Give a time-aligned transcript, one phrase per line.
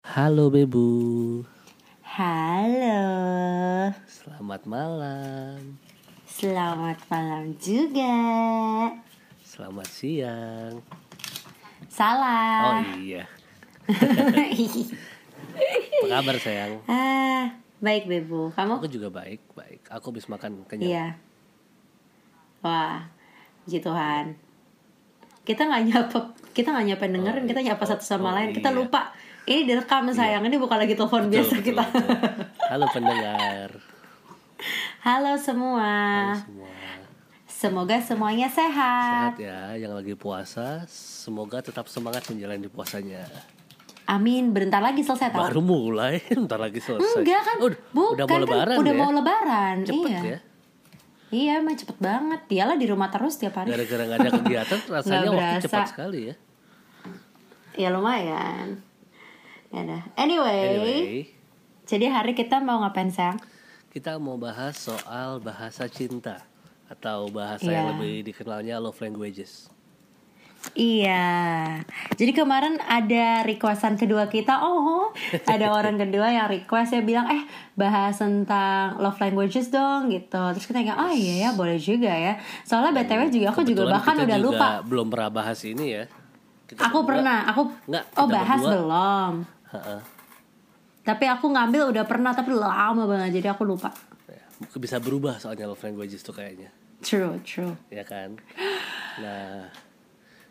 [0.00, 0.88] Halo Bebu,
[2.04, 3.08] Halo,
[4.04, 5.80] selamat malam,
[6.28, 8.14] selamat malam juga.
[9.40, 10.76] selamat siang.
[10.76, 12.84] Oh Salah.
[13.00, 13.24] iya,
[15.96, 16.84] apa kabar sayang?
[16.84, 18.52] ah, baik Bebu.
[18.52, 18.76] Kamu?
[18.76, 19.88] Aku juga baik, baik.
[19.88, 20.92] Aku habis makan kenyang.
[20.92, 21.29] Iya.
[22.60, 23.00] Wah,
[23.64, 24.36] puji Tuhan.
[25.48, 26.18] Kita nggak nyapa,
[26.52, 28.52] kita nggak nyapa dengerin, Oh, kita nyapa satu sama oh, lain.
[28.52, 28.76] Kita iya.
[28.76, 29.10] lupa.
[29.48, 31.84] Ini direkam sayang, ini bukan lagi telepon Betul, biasa betul, kita.
[31.88, 32.08] betul.
[32.70, 33.70] Halo pendengar,
[35.08, 35.90] Halo semua.
[36.36, 36.68] Halo semua.
[37.50, 39.36] Semoga semuanya sehat.
[39.36, 43.24] Sehat ya, yang lagi puasa, semoga tetap semangat menjalani puasanya.
[44.04, 44.52] Amin.
[44.52, 45.44] Bentar lagi selesai tau.
[45.44, 47.20] Baru mulai, ntar lagi selesai.
[47.20, 47.56] Enggak kan?
[47.60, 48.40] Udah, Bukan udah mau kan?
[48.44, 49.00] lebaran Udah ya?
[49.00, 49.76] mau lebaran.
[49.88, 50.20] Cepet iya.
[50.20, 50.38] ya,
[51.30, 52.40] Iya, emang cepet banget.
[52.46, 53.70] Dialah di rumah terus tiap hari.
[53.70, 55.62] gara-gara nggak ada kegiatan, rasanya waktu berasa.
[55.64, 56.34] cepat sekali ya.
[57.76, 58.82] Ya lumayan.
[59.70, 60.02] Ya udah.
[60.16, 61.22] Anyway, Anyway,
[61.84, 63.38] jadi hari kita mau ngapain sayang?
[63.88, 66.46] kita mau bahas soal bahasa cinta
[66.86, 67.74] atau bahasa Iya.
[67.76, 69.66] yang lebih dikenalnya love languages.
[70.72, 71.26] Iya.
[72.14, 74.60] Jadi kemarin ada requestan kedua kita.
[74.60, 75.10] Oh,
[75.44, 77.42] ada orang kedua yang request ya bilang eh
[77.74, 80.38] bahas tentang love languages dong gitu.
[80.52, 82.36] Terus kita kayak oh iya ya boleh juga ya.
[82.62, 84.68] Soalnya btw juga aku juga bahkan udah juga lupa.
[84.82, 86.04] Belum pernah bahas ini ya.
[86.64, 87.38] Kita Aku berdua- pernah.
[87.50, 88.72] Aku Nggak, oh bahas berdua.
[88.76, 89.32] belum.
[89.70, 89.96] Ha-ha.
[91.00, 93.90] Tapi aku ngambil udah pernah tapi lama banget jadi aku lupa.
[94.28, 94.44] Ya,
[94.76, 96.68] bisa berubah soalnya love languages tuh kayaknya,
[97.00, 97.74] True, true.
[97.88, 98.36] ya kan?
[99.18, 99.66] Nah,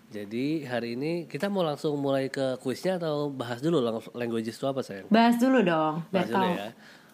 [0.10, 3.78] jadi hari ini kita mau langsung mulai ke kuisnya atau bahas dulu
[4.18, 5.06] languages itu apa sayang?
[5.14, 6.58] Bahas dulu dong, Bahas dulu tahu.
[6.58, 6.70] ya.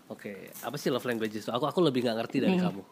[0.07, 1.51] Oke, apa sih love languages itu?
[1.51, 2.63] Aku aku lebih nggak ngerti dari Nih.
[2.63, 2.83] kamu.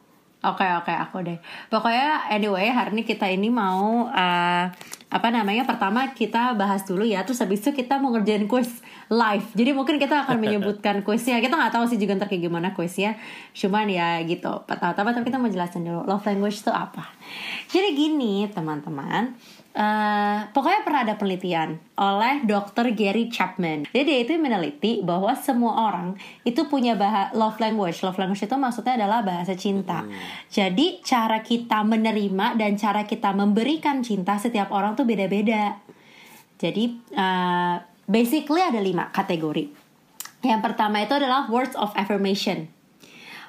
[0.43, 1.39] Oke oke aku deh.
[1.71, 4.65] Pokoknya anyway hari ini kita ini mau uh,
[5.07, 7.23] apa namanya pertama kita bahas dulu ya.
[7.23, 9.47] Terus habis itu kita mau ngerjain quiz live.
[9.55, 11.39] Jadi mungkin kita akan menyebutkan quiznya.
[11.39, 13.15] Kita nggak tahu sih juga ntar kayak gimana quiznya.
[13.55, 14.51] Cuman ya gitu.
[14.67, 17.07] Pertama-tama tapi kita mau jelasin dulu love language itu apa.
[17.71, 19.39] Jadi gini teman-teman.
[19.73, 22.93] Eh, pokoknya pernah ada penelitian oleh Dr.
[22.93, 23.89] Gary Chapman.
[23.89, 26.13] Jadi dia itu meneliti bahwa semua orang
[26.45, 28.05] itu punya bahasa love language.
[28.05, 30.05] Love language itu maksudnya adalah bahasa cinta.
[30.53, 35.81] Jadi cara kita menerima dan cara kita memberikan cinta setiap orang tuh beda-beda.
[36.61, 39.73] Jadi eh, basically ada lima kategori.
[40.45, 42.69] Yang pertama itu adalah words of affirmation.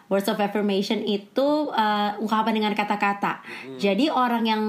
[0.09, 3.41] Words of affirmation itu uh, ungkapan dengan kata-kata.
[3.81, 4.63] Jadi orang yang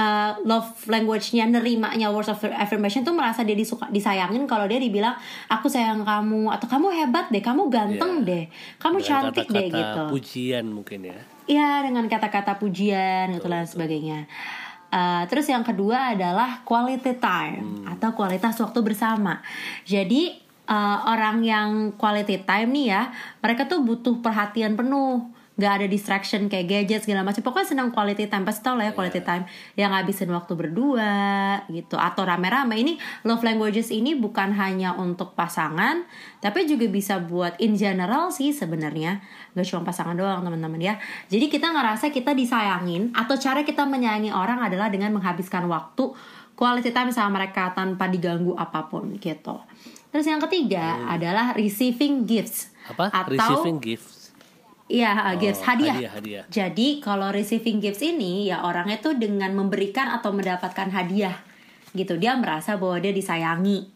[0.00, 5.12] uh, love language-nya nerimanya words of affirmation tuh merasa dia disuka disayangin kalau dia dibilang
[5.52, 8.28] aku sayang kamu atau kamu hebat deh, kamu ganteng Iya.
[8.28, 8.44] deh,
[8.80, 10.02] kamu Dengan cantik deh kata-kata gitu.
[10.16, 11.18] Pujian mungkin ya.
[11.50, 14.30] Iya dengan kata-kata pujian gitu dan sebagainya.
[14.90, 19.38] Uh, terus yang kedua adalah quality time atau kualitas waktu bersama.
[19.86, 20.34] Jadi
[20.66, 23.02] uh, orang yang quality time nih ya,
[23.38, 27.44] mereka tuh butuh perhatian penuh nggak ada distraction kayak gadget segala macam.
[27.44, 28.48] Pokoknya senang quality time.
[28.48, 29.44] Pasti tau lah ya quality time
[29.76, 31.12] yang ngabisin waktu berdua
[31.68, 32.00] gitu.
[32.00, 32.80] Atau rame-rame.
[32.80, 32.96] Ini
[33.28, 36.08] love languages ini bukan hanya untuk pasangan
[36.40, 39.20] tapi juga bisa buat in general sih sebenarnya.
[39.52, 40.94] Nggak cuma pasangan doang teman-teman ya.
[41.28, 46.16] Jadi kita ngerasa kita disayangin atau cara kita menyayangi orang adalah dengan menghabiskan waktu
[46.56, 49.60] quality time sama mereka tanpa diganggu apa pun gitu.
[50.10, 53.08] Terus yang ketiga adalah receiving gifts Apa?
[53.14, 54.19] atau Receiving gifts.
[54.90, 55.94] Iya, uh, gifts Oh, hadiah.
[55.94, 56.44] hadiah, hadiah.
[56.50, 61.38] Jadi kalau receiving gifts ini ya orangnya tuh dengan memberikan atau mendapatkan hadiah
[61.94, 62.18] gitu.
[62.18, 63.86] Dia merasa bahwa dia disayangi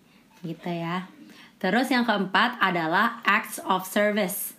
[0.46, 1.10] gitu ya.
[1.58, 4.54] Terus yang keempat adalah acts of service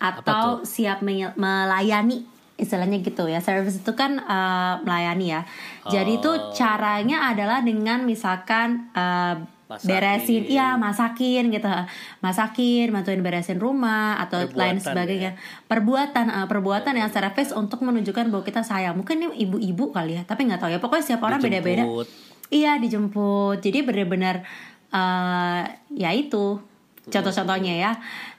[0.00, 1.04] atau siap
[1.36, 2.24] melayani
[2.54, 3.42] istilahnya gitu ya.
[3.42, 5.42] Service itu kan uh, melayani ya.
[5.84, 6.54] Jadi itu Oh.
[6.54, 9.88] caranya adalah dengan misalkan uh, Masakin.
[9.88, 11.72] beresin, iya masakin gitu,
[12.20, 15.30] masakin, bantuin beresin rumah atau Perbuatan lain sebagainya.
[15.64, 18.92] Perbuatan, eh, perbuatan yang secara face untuk menunjukkan bahwa kita sayang.
[19.00, 20.78] Mungkin ini ibu-ibu kali ya, tapi nggak tahu ya.
[20.84, 21.88] Pokoknya setiap orang beda-beda.
[22.52, 23.64] Iya dijemput.
[23.64, 24.44] Jadi benar-benar
[24.92, 25.62] eh,
[25.96, 26.60] ya itu
[27.08, 27.92] contoh-contohnya ya.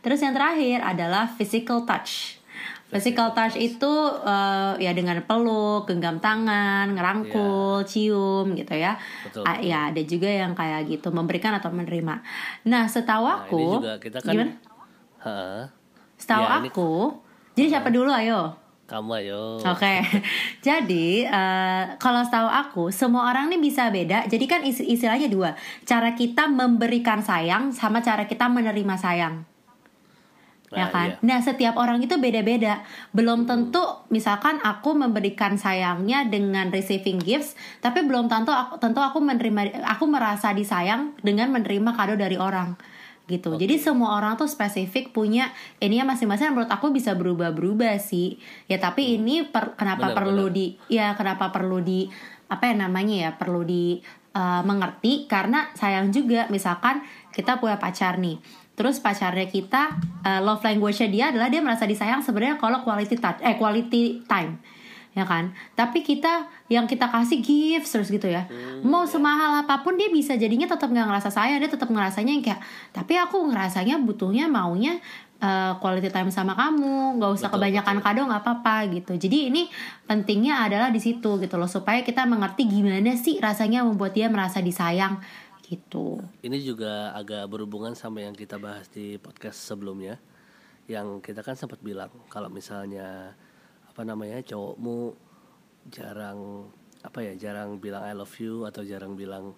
[0.05, 2.37] Terus yang terakhir adalah physical touch.
[2.85, 8.95] Physical touch itu eh, ya dengan peluk, genggam tangan, ngerangkul, cium gitu ya.
[9.25, 9.65] Betul, betul.
[9.65, 12.21] ya ada juga yang kayak gitu memberikan atau menerima.
[12.65, 14.53] Nah setahu Nah, aku, ini juga kita kan gimana?
[15.19, 15.35] Ha,
[16.15, 16.91] Setahu Ya, ini- aku,
[17.53, 18.53] jadi siapa dulu ayo?
[18.85, 19.57] kamu ayo.
[19.65, 19.97] Oke,
[20.61, 24.29] jadi eh, kalau setahu aku semua orang nih bisa beda.
[24.29, 29.41] Jadi kan is- istilahnya dua, cara kita memberikan sayang sama cara kita menerima sayang.
[30.75, 31.07] Ya Nah, kan?
[31.15, 31.23] iya.
[31.23, 32.83] Nah, setiap orang itu beda-beda.
[33.09, 33.79] Belum tentu
[34.11, 40.05] misalkan aku memberikan sayangnya dengan receiving gifts, tapi belum tentu aku tentu aku menerima aku
[40.05, 42.75] merasa disayang dengan menerima kado dari orang
[43.25, 43.57] gitu.
[43.57, 45.49] Jadi semua orang tuh spesifik punya
[45.81, 48.37] ini ya masing-masing menurut aku bisa berubah-berubah sih.
[48.69, 50.57] Ya tapi ini per- kenapa Benar, perlu benar.
[50.59, 52.05] di ya kenapa perlu di
[52.45, 53.97] apa ya namanya ya perlu di
[54.37, 57.01] uh, mengerti karena sayang juga misalkan
[57.33, 58.37] kita punya pacar nih
[58.75, 63.39] terus pacarnya kita uh, love language-nya dia adalah dia merasa disayang sebenarnya kalau quality touch
[63.41, 64.59] eh quality time
[65.15, 65.55] ya kan?
[65.79, 68.51] Tapi kita yang kita kasih gifts terus gitu ya.
[68.83, 72.43] Mau semahal apa pun dia bisa jadinya tetap nggak ngerasa sayang dia tetap ngerasanya yang
[72.43, 72.59] kayak
[72.91, 74.99] tapi aku ngerasanya butuhnya maunya
[75.39, 78.05] uh, quality time sama kamu nggak usah Betul, kebanyakan betul.
[78.11, 79.13] kado nggak apa-apa gitu.
[79.15, 79.71] Jadi ini
[80.03, 84.59] pentingnya adalah di situ gitu loh supaya kita mengerti gimana sih rasanya membuat dia merasa
[84.59, 85.23] disayang
[85.65, 86.21] gitu.
[86.45, 90.21] Ini juga agak berhubungan sama yang kita bahas di podcast sebelumnya,
[90.85, 93.33] yang kita kan sempat bilang kalau misalnya
[93.89, 95.17] apa namanya cowokmu
[95.89, 96.69] jarang
[97.01, 99.57] apa ya jarang bilang I love you atau jarang bilang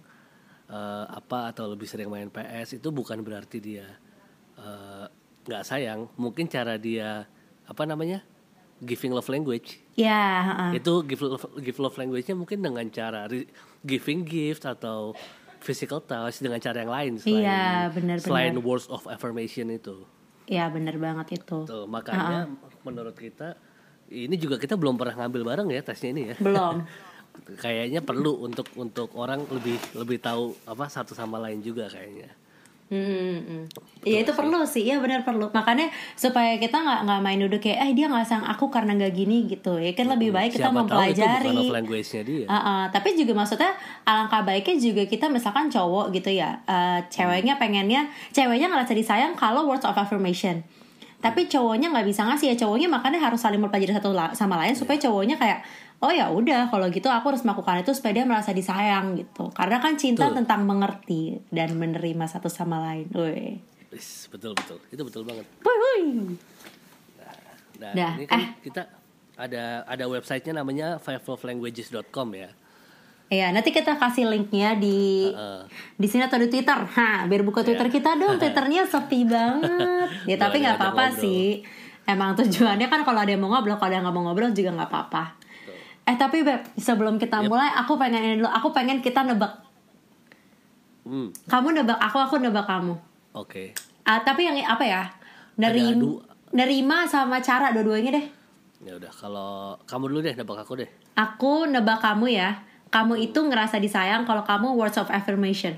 [0.71, 3.88] eh, apa atau lebih sering main PS itu bukan berarti dia
[4.56, 5.06] eh,
[5.48, 7.27] nggak sayang, mungkin cara dia
[7.68, 8.24] apa namanya
[8.83, 9.83] giving love language.
[9.98, 10.80] Ya heeh.
[10.83, 13.50] itu give love, give love language-nya mungkin dengan cara re-
[13.81, 15.18] giving gift atau
[15.59, 18.65] physical touch dengan cara yang lain selain Iya, benar, selain benar.
[18.65, 20.06] words of affirmation itu.
[20.48, 22.48] ya bener banget itu Tuh, makanya
[22.81, 23.59] menurut kita
[24.07, 26.36] ini juga kita belum pernah ngambil bareng ya tesnya ini ya.
[26.39, 26.75] belum
[27.38, 32.33] Kayaknya perlu untuk untuk orang lebih lebih tahu apa satu sama lain juga kayaknya.
[32.87, 33.67] Hmm,
[34.07, 35.51] Iya itu perlu sih, iya benar perlu.
[35.51, 39.11] Makanya supaya kita nggak nggak main duduk kayak, eh dia nggak sayang aku karena nggak
[39.11, 39.75] gini gitu.
[39.75, 41.57] Ya kan lebih baik kita Siapa tahu itu mempelajari.
[41.67, 42.45] language-nya dia.
[42.47, 43.75] Uh, uh, tapi juga maksudnya
[44.07, 49.67] alangkah baiknya juga kita misalkan cowok gitu ya, uh, ceweknya pengennya, ceweknya ngerasa disayang kalau
[49.67, 50.63] words of affirmation.
[51.19, 54.95] Tapi cowoknya nggak bisa ngasih ya cowoknya makanya harus saling mempelajari satu sama lain supaya
[55.01, 55.59] cowoknya kayak
[55.97, 59.49] oh ya udah kalau gitu aku harus melakukan itu supaya dia merasa disayang gitu.
[59.53, 60.44] Karena kan cinta Betul.
[60.44, 63.09] tentang mengerti dan menerima satu sama lain.
[63.13, 63.57] Woi.
[64.29, 64.77] Betul betul.
[64.94, 65.45] Itu betul banget.
[65.65, 66.01] Woi, woi.
[67.77, 68.47] Nah, Dah, ini kan eh.
[68.65, 68.81] kita
[69.38, 72.49] ada ada websitenya namanya fivelovelanguages.com ya.
[73.27, 75.61] Iya, nanti kita kasih linknya di Heeh.
[75.99, 76.79] di sini atau di Twitter.
[76.79, 78.38] Ha, biar buka Twitter kita dong.
[78.41, 80.07] Twitternya sepi banget.
[80.25, 81.59] Ya tapi nggak apa-apa sih.
[82.07, 84.71] Emang tujuannya kan kalau ada yang mau ngobrol, kalau ada yang nggak mau ngobrol juga
[84.79, 85.46] nggak apa-apa.
[86.07, 88.48] Eh tapi beb, sebelum kita mulai, aku pengen ini dulu.
[88.48, 89.59] Aku pengen kita nebak.
[91.04, 92.95] Hmm, Kamu nebak aku, aku nebak kamu.
[93.36, 93.75] oke.
[94.07, 95.04] Ah, tapi yang apa ya?
[95.59, 96.24] Adu.
[96.56, 98.25] nerima sama cara dua-duanya deh.
[98.88, 100.89] Ya udah, kalau kamu dulu deh, nebak aku deh.
[101.19, 102.63] Aku nebak kamu ya.
[102.88, 105.75] Kamu itu ngerasa disayang kalau kamu words of affirmation.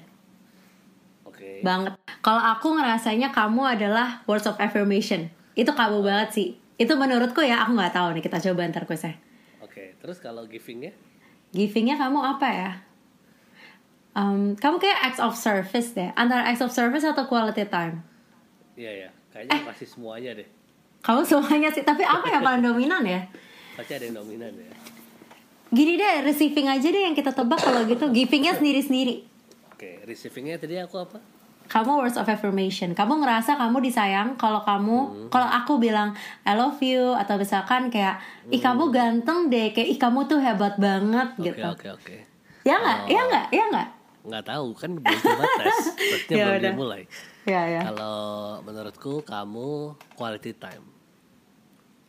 [1.26, 1.66] Oke.
[1.66, 1.98] banget.
[2.22, 5.34] Kalau aku ngerasanya kamu adalah words of affirmation.
[5.58, 6.48] Itu kamu banget sih.
[6.78, 8.22] Itu menurutku ya, aku nggak tahu nih.
[8.22, 9.18] Kita coba ntar kuisnya.
[10.00, 10.96] Terus kalau givingnya?
[11.52, 12.72] Givingnya kamu apa ya?
[14.16, 16.10] Um, kamu kayak acts of service deh.
[16.16, 18.04] Antara acts of service atau quality time.
[18.80, 20.48] Iya ya, kayaknya kasih semuanya deh.
[21.04, 21.84] Kamu semuanya sih.
[21.84, 23.28] Tapi apa yang paling dominan ya?
[23.76, 24.72] Pasti ada yang dominan ya.
[25.70, 28.10] Gini deh, receiving aja deh yang kita tebak kalau gitu.
[28.10, 29.28] Givingnya sendiri-sendiri.
[29.76, 31.39] Oke, receivingnya tadi aku apa?
[31.70, 32.92] Kamu words of affirmation.
[32.92, 38.18] Kamu ngerasa kamu disayang kalau kamu kalau aku bilang I love you atau misalkan kayak
[38.48, 41.62] ih kamu ganteng deh, kayak ih kamu tuh hebat banget Oke, gitu.
[41.64, 42.16] oke, oke.
[42.62, 43.00] Ya nggak?
[43.08, 43.46] Ya nggak?
[43.50, 43.88] Ya nggak?
[44.20, 45.78] Nggak tahu kan belum coba tes,
[46.12, 46.66] tesnya Ya belum udah.
[46.68, 47.02] dimulai.
[47.46, 47.82] Ya ya.
[47.84, 48.18] Kalau
[48.62, 49.70] menurutku kamu
[50.14, 50.86] quality time,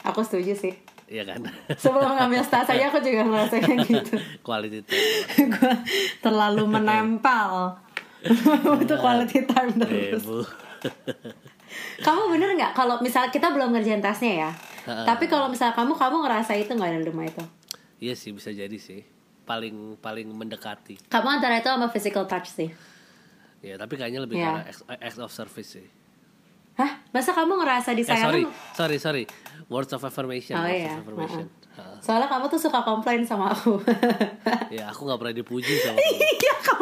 [0.02, 0.73] Aku setuju sih.
[1.07, 1.45] iya kan?
[1.75, 4.17] Sebelum ngambil stas aja aku juga ngerasa kayak gitu.
[4.40, 5.07] quality time.
[5.52, 5.75] Gue
[6.19, 7.76] terlalu menempel.
[8.85, 10.23] itu quality time Eh, terus.
[10.23, 10.41] Bu.
[12.07, 14.50] Kamu bener nggak kalau misal kita belum ngerjain tasnya ya?
[14.83, 17.45] Tapi kalau misal kamu kamu ngerasa itu nggak dalam rumah itu?
[18.00, 19.07] Iya sih bisa jadi sih.
[19.45, 20.99] Paling paling mendekati.
[21.07, 22.71] Kamu antara itu sama physical touch sih.
[23.61, 24.47] Ya, tapi kayaknya lebih Iya.
[24.50, 24.62] karena
[24.99, 25.87] acts of service sih.
[26.75, 26.97] Hah?
[27.12, 28.25] Masa kamu ngerasa Eh disayang?
[28.25, 29.25] sorry, sorry, sorry.
[29.69, 30.57] Words of affirmation.
[30.57, 30.97] Oh words iya.
[30.97, 31.47] of affirmation.
[31.71, 31.83] Ha.
[32.00, 33.79] Soalnya kamu tuh suka komplain sama aku.
[34.73, 36.19] Ya aku nggak pernah dipuji sama kamu.
[36.41, 36.80] Iya, kamu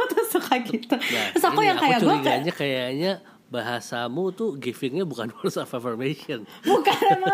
[0.68, 0.94] gitu.
[0.94, 3.12] Nah, Terus aku ini yang kayak gue kayak kayaknya
[3.48, 6.44] bahasamu tuh givingnya bukan words of affirmation.
[6.60, 7.32] bukan emang.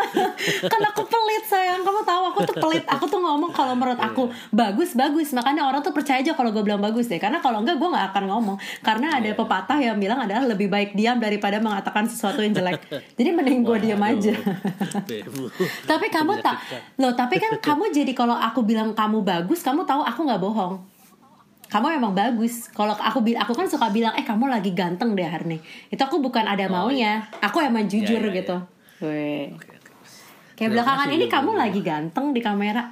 [0.62, 1.83] Kan aku pelit sayang.
[1.83, 2.87] Kamu tahu aku tuh pelit.
[2.87, 4.54] Aku tuh ngomong kalau menurut aku Iya.
[4.54, 7.18] bagus bagus makanya orang tuh percaya aja kalau gue bilang bagus deh.
[7.18, 8.56] Karena kalau enggak gue nggak akan ngomong.
[8.78, 9.35] Karena ada Iya.
[9.35, 12.78] pepatah yang bilang adalah lebih baik diam daripada mengatakan sesuatu yang jelek.
[13.18, 14.38] Jadi mending gue diam aja.
[15.83, 16.62] Tapi kamu tak
[16.94, 20.93] loh tapi kan kamu jadi kalau aku bilang kamu bagus kamu tahu aku nggak bohong
[21.74, 25.26] kamu emang bagus kalau aku bil aku kan suka bilang eh kamu lagi ganteng deh
[25.26, 29.02] hari ini itu aku bukan ada Oh, maunya aku emang jujur Ya, ya, gitu ya.
[29.02, 29.50] Weh.
[29.50, 29.90] Oke, oke.
[30.54, 31.34] Kayak Terima belakangan ini Bimo.
[31.34, 32.82] kamu lagi ganteng di kamera.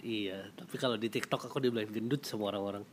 [0.00, 2.88] Iya, tapi kalau di TikTok aku dibilang gendut sama orang-orang.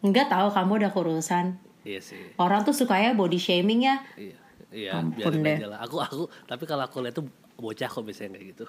[0.00, 1.54] Enggak tahu kamu udah kurusan.
[1.80, 2.34] Iya sih.
[2.34, 4.02] Orang tuh sukanya body shaming ya.
[4.14, 4.36] Iya.
[4.66, 5.56] Iya, Ampun biarin deh.
[5.56, 5.78] aja lah.
[5.78, 8.64] Aku aku tapi kalau aku lihat tuh bocah kok biasanya kayak gitu.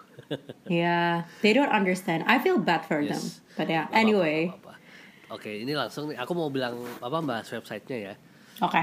[0.68, 2.22] Yeah, they don't understand.
[2.24, 3.18] I feel bad for them.
[3.18, 3.42] Yes.
[3.56, 4.40] But yeah, Nggak anyway.
[4.46, 4.67] apa-apa, nggak apa-apa.
[5.28, 8.14] Oke, ini langsung nih aku mau bilang apa bahas websitenya ya.
[8.60, 8.80] Oke.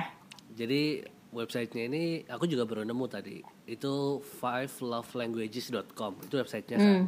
[0.53, 3.39] Jadi websitenya ini aku juga baru nemu tadi.
[3.65, 6.13] Itu fivelovelanguages.com.
[6.23, 6.87] Itu websitenya kan.
[6.87, 7.07] Hmm.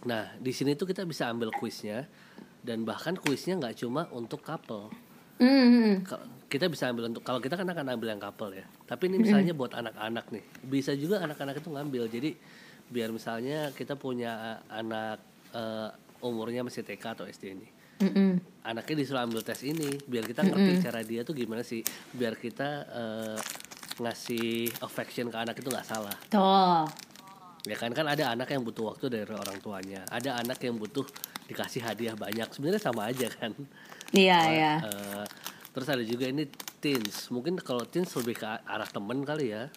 [0.00, 2.08] Nah, di sini tuh kita bisa ambil kuisnya
[2.60, 4.88] dan bahkan kuisnya nggak cuma untuk couple.
[5.36, 6.00] Hmm.
[6.02, 8.66] Ka- Kita bisa ambil untuk kalau kita kan akan ambil yang couple ya.
[8.84, 10.44] Tapi ini misalnya buat anak-anak nih.
[10.60, 12.04] Bisa juga anak-anak itu ngambil.
[12.06, 12.30] Jadi
[12.86, 15.88] biar misalnya kita punya anak eh,
[16.20, 17.68] umurnya masih TK atau SD ini.
[18.00, 18.40] Mm-mm.
[18.64, 21.84] Anaknya disuruh ambil tes ini biar kita ngerti cara dia tuh gimana sih.
[22.12, 23.38] Biar kita eh,
[24.00, 26.16] ngasih affection ke anak itu nggak salah.
[26.32, 26.88] Tuh.
[27.68, 31.04] Ya kan kan ada anak yang butuh waktu dari orang tuanya, ada anak yang butuh
[31.44, 32.48] dikasih hadiah banyak.
[32.56, 33.52] Sebenarnya sama aja kan.
[34.16, 34.72] Iya, iya.
[34.80, 35.24] Eh,
[35.76, 36.48] terus ada juga ini
[36.80, 37.28] teens.
[37.28, 39.68] Mungkin kalau teens lebih ke arah temen kali ya,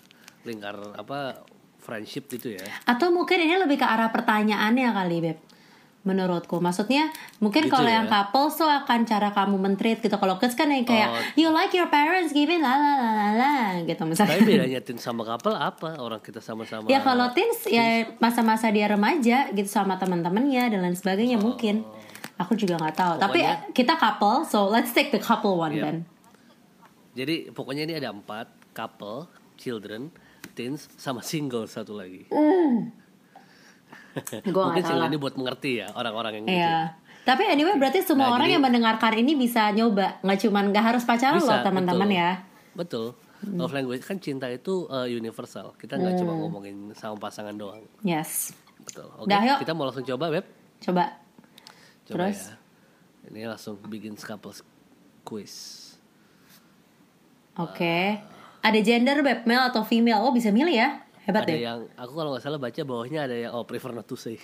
[0.48, 1.44] lingkar apa
[1.84, 2.64] friendship gitu ya.
[2.88, 5.38] Atau mungkin ini lebih ke arah pertanyaannya kali, Beb.
[6.04, 7.08] Menurutku, maksudnya
[7.40, 8.04] mungkin Gitu kalau ya?
[8.04, 10.12] yang couple so akan cara kamu mentreat gitu.
[10.12, 11.20] Kalau kids kan yang kayak Oh.
[11.34, 14.36] you like your parents giving la la la la la gitu misalnya.
[14.36, 15.96] Tapi bedanya teens sama couple apa?
[15.98, 16.86] Orang kita sama-sama.
[16.86, 21.88] Ya kalau teens ya masa-masa dia remaja gitu sama teman-temannya dan lain sebagainya mungkin.
[22.36, 23.14] Aku juga nggak tahu.
[23.18, 23.48] Tapi Oh.
[23.48, 25.82] Pokoknya- kita couple, so let's take the couple one Yep.
[25.82, 25.98] then.
[27.16, 30.12] Jadi pokoknya ini ada empat couple, children,
[30.52, 32.28] teens, sama single satu lagi.
[34.54, 36.60] Gua Mungkin tahu ini buat mengerti ya orang-orang yang gitu.
[36.60, 36.78] Iya.
[37.24, 40.86] Tapi anyway berarti semua Nah, orang jadi- yang mendengarkan ini bisa nyoba, nggak cuman nggak
[40.86, 42.32] harus pacaran Bisa, loh teman-teman ya.
[42.74, 43.16] Betul.
[43.44, 45.76] Love language kan cinta itu uh, universal.
[45.76, 47.84] Kita nggak cuma ngomongin sama pasangan doang.
[48.02, 48.56] Yes.
[48.80, 49.08] Betul.
[49.16, 49.58] Oke, Dah, yuk.
[49.60, 50.46] kita mau langsung coba, Beb.
[50.80, 51.04] Coba.
[52.04, 52.40] Coba Terus?
[52.46, 52.56] ya.
[53.32, 54.64] Ini langsung bikin couples
[55.24, 55.56] quiz.
[57.56, 58.20] Oke.
[58.60, 60.24] Ada gender beb male atau female?
[60.24, 61.03] Oh bisa milih ya?
[61.24, 61.64] Hebat ada deh.
[61.64, 64.36] yang aku kalau nggak salah baca bawahnya ada yang oh prefer not to say.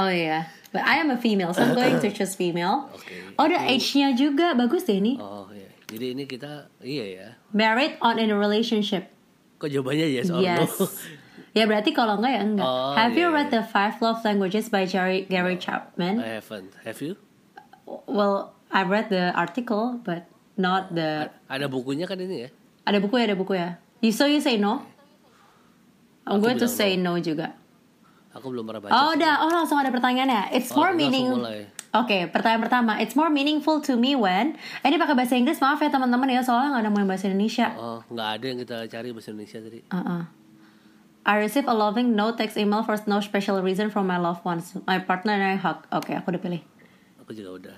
[0.00, 0.48] Oh iya.
[0.72, 2.88] But I am a female, so I'm going to choose female.
[2.94, 3.36] Oke.
[3.36, 5.20] Oh ada age-nya juga, bagus deh ini.
[5.20, 5.68] oh iya.
[5.90, 7.28] Jadi ini kita iya ya.
[7.50, 9.10] Married on in a relationship.
[9.58, 10.46] Kok jawabannya yes or no?
[10.46, 10.72] Yes.
[11.58, 12.64] ya berarti kalau enggak ya enggak.
[12.64, 13.60] Oh, Have you iya, read iya.
[13.60, 16.22] the Five Love Languages by Gary, Gary Chapman?
[16.22, 16.72] I haven't.
[16.86, 17.18] Have you?
[18.06, 21.28] Well, I read the article, but not the.
[21.50, 22.50] Ada bukunya kan ini ya?
[22.86, 23.76] Ada buku ya, ada buku ya.
[24.00, 24.86] You so you say no?
[26.26, 27.56] Going to bilang say no juga.
[28.30, 28.92] Aku belum pernah baca.
[28.94, 30.54] Oh udah, oh langsung ada pertanyaannya.
[30.54, 31.26] It's Oh, more meaning.
[31.90, 32.92] Oke, pertanyaan pertama.
[33.02, 34.54] It's more meaningful to me when.
[34.86, 37.66] Eh, ini pakai bahasa Inggris, maaf ya teman-teman ya, soalnya nggak ada yang bahasa Indonesia.
[37.74, 39.80] Oh, nggak ada yang kita cari bahasa Indonesia tadi.
[39.90, 40.22] Uh-uh.
[41.26, 44.78] I receive a loving no text email for no special reason from my loved ones.
[44.86, 45.82] My partner and I hug.
[45.90, 46.62] Oke, aku udah pilih.
[47.26, 47.76] Aku juga udah.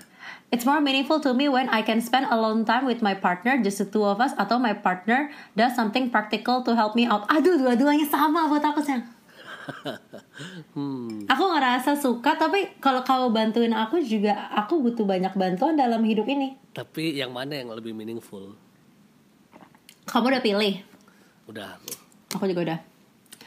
[0.53, 3.81] It's more meaningful to me when I can spend alone time with my partner, just
[3.81, 7.25] the two of us, atau my partner does something practical to help me out.
[7.25, 9.01] Aduh, dua-duanya sama buat aku sayang.
[10.73, 11.29] Hmm.
[11.29, 16.25] Aku ngerasa suka, tapi kalau kau bantuin aku juga, aku butuh banyak bantuan dalam hidup
[16.25, 16.57] ini.
[16.73, 18.57] Tapi yang mana yang lebih meaningful?
[20.09, 20.81] Kamu udah pilih,
[21.45, 21.89] Udah aku.
[22.33, 22.79] aku juga udah.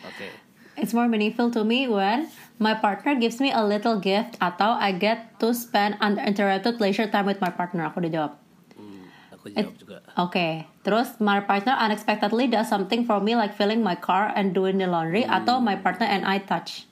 [0.06, 0.45] Oke.
[0.76, 2.28] It's more meaningful to me when
[2.60, 7.24] my partner gives me a little gift atau I get to spend uninterrupted leisure time
[7.24, 7.88] with my partner.
[7.88, 8.32] Aku udah jawab.
[8.76, 9.96] Hmm, aku jawab juga.
[10.20, 14.76] Oke, terus my partner unexpectedly does something for me like filling my car and doing
[14.76, 16.84] the laundry atau my partner and I touch.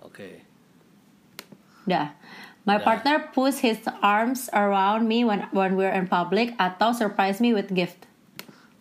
[0.00, 0.40] Oke.
[1.84, 2.16] Dah.
[2.64, 2.84] My Dah.
[2.84, 7.72] partner puts his arms around me when when we're in public atau surprise me with
[7.72, 8.08] gift.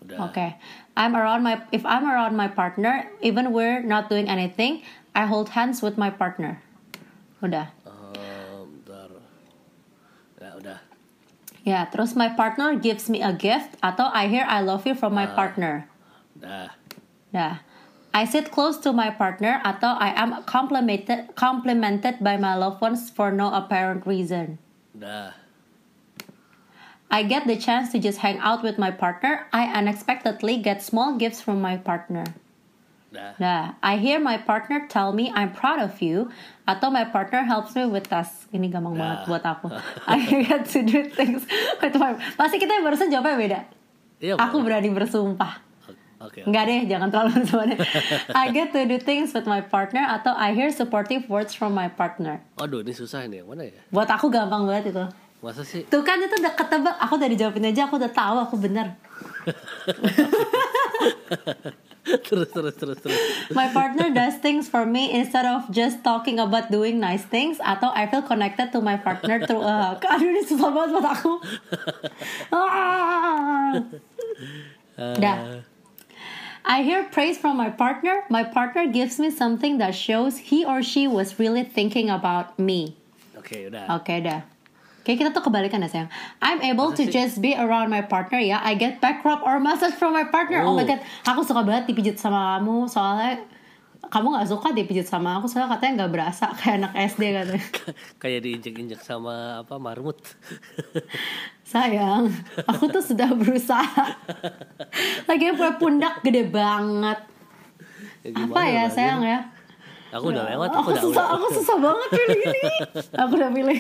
[0.10, 0.58] Okay.
[1.00, 4.84] I'm around my if I'm around my partner, even we're not doing anything,
[5.16, 6.60] I hold hands with my partner.
[7.40, 7.72] Udah.
[7.88, 9.10] Um, ehm, bentar.
[10.44, 10.80] Ya udah.
[11.64, 15.16] Ya, terus my partner gives me a gift atau I hear I love you from
[15.16, 15.88] my partner.
[16.36, 16.76] Udah.
[17.32, 17.64] Dah.
[18.12, 23.08] I sit close to my partner atau I am complimented complimented by my loved ones
[23.08, 24.60] for no apparent reason.
[24.92, 25.32] Udah.
[27.10, 29.50] I get the chance to just hang out with my partner.
[29.50, 32.26] I unexpectedly get small gifts from my partner.
[33.10, 33.34] Udah.
[33.42, 36.30] Nah, I hear my partner tell me I'm proud of you
[36.70, 38.46] atau my partner helps me with tasks.
[38.54, 39.28] Ini gampang banget Nah.
[39.28, 39.68] buat aku.
[40.06, 41.42] I get to do things
[41.82, 43.60] with my Pasti kita yang barusan jawabnya beda.
[44.22, 44.34] Iya.
[44.38, 45.66] Aku berani bersumpah.
[46.20, 46.44] Oke.
[46.46, 47.80] Enggak deh, jangan terlalu bersumpah deh.
[48.38, 51.90] I get to do things with my partner atau I hear supportive words from my
[51.90, 52.46] partner.
[52.62, 53.42] Waduh, ini susah ini.
[53.42, 53.82] Yang mana ya?
[53.90, 55.02] Buat aku gampang banget itu.
[55.40, 55.88] Masa sih?
[55.88, 57.00] Tuh kan itu udah ketebak.
[57.00, 59.00] Aku udah dijawabin aja, aku udah tahu aku bener.
[62.28, 63.20] terus terus terus terus.
[63.56, 67.88] My partner does things for me instead of just talking about doing nice things atau
[67.96, 70.04] I feel connected to my partner through a hug.
[70.04, 71.34] Aduh ini susah banget buat aku.
[75.00, 75.08] Ah.
[75.16, 75.64] Dah.
[76.68, 78.28] I hear praise from my partner.
[78.28, 83.00] My partner gives me something that shows he or she was really thinking about me.
[83.40, 83.88] Oke, udah.
[83.96, 84.44] Oke dah.
[85.10, 86.10] Kayak kita tuh kebalikan ya sayang.
[86.38, 87.16] I'm able to Masa sih?
[87.16, 88.62] just be around my partner ya.
[88.62, 90.62] I get back rub or massage from my partner.
[90.62, 90.88] Oh, my Oh.
[90.88, 93.42] god, aku suka banget dipijit sama kamu soalnya
[94.00, 97.66] kamu nggak suka dipijit sama aku soalnya katanya nggak berasa kayak anak SD katanya.
[98.22, 100.22] Kayak diinjek-injek sama apa marmut.
[101.66, 102.30] Sayang,
[102.64, 104.06] aku tuh sudah berusaha.
[105.26, 107.18] Lagi punya pundak gede banget.
[108.22, 108.94] Ya, Apa ya lagi?
[108.94, 109.40] sayang ya?
[110.10, 111.36] Aku udah lewat, aku aku udah susah, udah.
[111.38, 112.64] aku susah banget pilih ini.
[113.14, 113.80] aku udah pilih.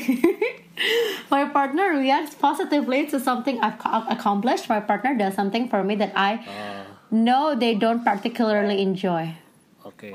[1.27, 4.67] My partner reacts positively to something I've co- accomplished.
[4.67, 9.33] My partner does something for me that I Oh, know they don't particularly enjoy.
[9.81, 10.11] Oke.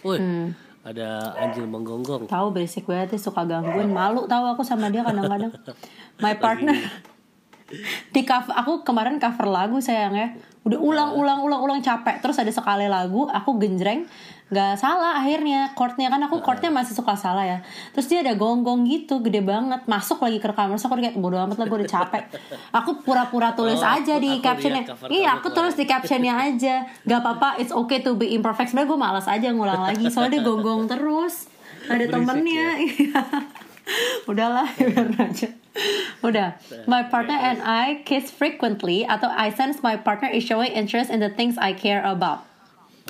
[0.00, 0.46] Wih, Hmm.
[0.80, 2.24] ada anjing menggonggong.
[2.24, 3.88] Tahu berisik banget sih suka gangguin.
[3.88, 5.52] Malu tahu aku sama dia kadang-kadang.
[6.24, 6.72] My partner
[8.14, 10.28] di cover aku kemarin cover lagu sayang ya.
[10.60, 12.20] Udah ulang-ulang ulang-ulang capek.
[12.20, 14.04] Terus ada sekali lagu aku genjreng.
[14.50, 16.06] Nggak salah akhirnya chordnya.
[16.06, 17.58] Kan aku chordnya masih suka salah ya.
[17.90, 19.86] Terus dia ada gonggong gitu gede banget.
[19.86, 22.22] Masuk lagi ke rekaman terus aku kayak bodo amat lah gue udah capek.
[22.72, 24.82] Aku pura-pura tulis Oh, aja aku- di aku captionnya.
[25.08, 26.74] iya aku tulis di captionnya aja.
[27.00, 28.68] Gak apa-apa it's okay to be imperfect.
[28.68, 31.48] Sebenarnya gue malas aja ngulang lagi soalnya dia gonggong terus.
[31.82, 32.68] Ada Berisik temennya.
[33.00, 33.22] Iya.
[34.24, 35.48] udahlah biarin aja
[36.26, 36.58] udah
[36.90, 41.22] my partner and I kiss frequently atau I sense my partner is showing interest in
[41.22, 42.50] the things I care about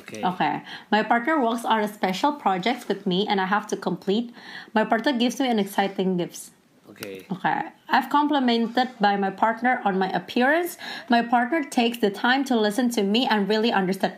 [0.00, 0.24] Oke.
[0.24, 0.62] Okay.
[0.90, 4.32] My partner works on a special projects with me and I have to complete.
[4.74, 6.50] My partner gives me an exciting gifts.
[6.88, 7.26] Oke.
[7.30, 7.62] Okay.
[7.88, 10.78] I've complimented by my partner on my appearance.
[11.08, 14.16] My partner takes the time to listen to me and really understand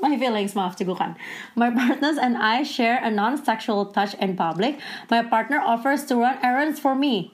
[0.00, 0.54] my feelings.
[0.54, 1.16] Maaf, cegukan.
[1.54, 4.78] My partners and I share a non-sexual touch in public.
[5.10, 7.33] My partner offers to run errands for me.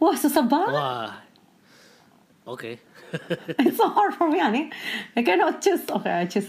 [0.00, 0.80] Wah, susah banget.
[0.80, 1.12] Wah.
[2.48, 2.80] Oke.
[3.60, 4.72] It's so hard for me, honey.
[5.14, 5.84] I cannot choose.
[5.84, 6.48] Okay, I choose.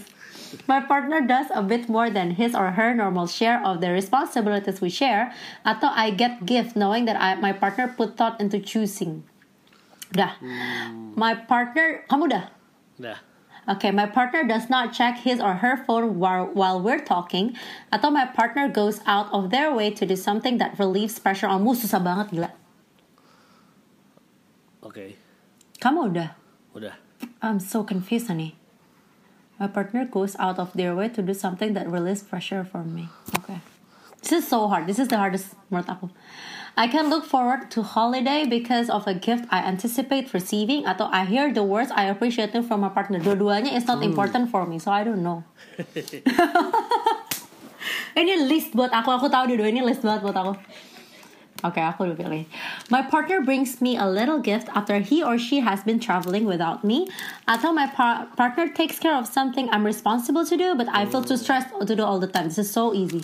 [0.66, 4.80] My partner does a bit more than his or her normal share of the responsibilities
[4.80, 5.32] we share.
[5.64, 9.24] Atau I get gift knowing that I, my partner put thought into choosing.
[10.12, 10.36] Dah.
[11.16, 12.44] My partner, kamu dah?
[13.00, 13.18] Udah.
[13.62, 17.56] Okay, my partner does not check his or her phone while, while we're talking.
[17.92, 21.62] Atau my partner goes out of their way to do something that relieves pressure on
[21.62, 21.72] mu.
[21.72, 22.50] Susah banget, gila.
[24.82, 25.14] Oke.
[25.78, 26.34] Kamu udah?
[26.74, 26.98] Udah.
[27.38, 28.58] I'm so confused, honey.
[29.62, 33.06] My partner goes out of their way to do something that relieves pressure from me.
[33.38, 33.62] Okay.
[34.22, 34.90] This is so hard.
[34.90, 36.10] This is the hardest menurut aku.
[36.74, 41.30] I can look forward to holiday because of a gift I anticipate receiving atau I
[41.30, 43.22] hear the words I appreciate from my partner.
[43.22, 45.44] Dua-duanya is not important for me, so I don't know.
[48.18, 49.20] ini list buat aku.
[49.20, 50.52] Aku tahu dua ini list banget buat aku.
[51.62, 52.42] Oke, aku udah pilih.
[52.90, 56.82] My partner brings me a little gift after he or she has been traveling without
[56.82, 57.06] me.
[57.46, 61.22] Atau my par- partner takes care of something I'm responsible to do, but I feel
[61.22, 62.50] too stressed to do all the time.
[62.50, 63.22] This is so easy.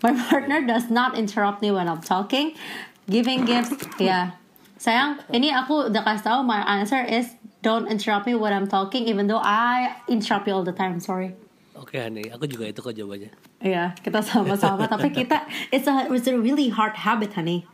[0.00, 2.56] My partner does not interrupt me when I'm talking.
[3.04, 4.40] Giving gifts, yeah.
[4.80, 9.04] Sayang, ini aku udah kasih tahu my answer is don't interrupt me when I'm talking,
[9.08, 11.00] even though I interrupt you all the time.
[11.04, 11.36] Sorry.
[11.74, 12.30] Oke, Hani.
[12.30, 13.34] Aku juga itu kok jawabannya.
[13.58, 14.86] Iya, kita sama-sama.
[14.92, 15.42] Tapi kita,
[15.74, 17.66] it's a, it's a really hard habit, honey.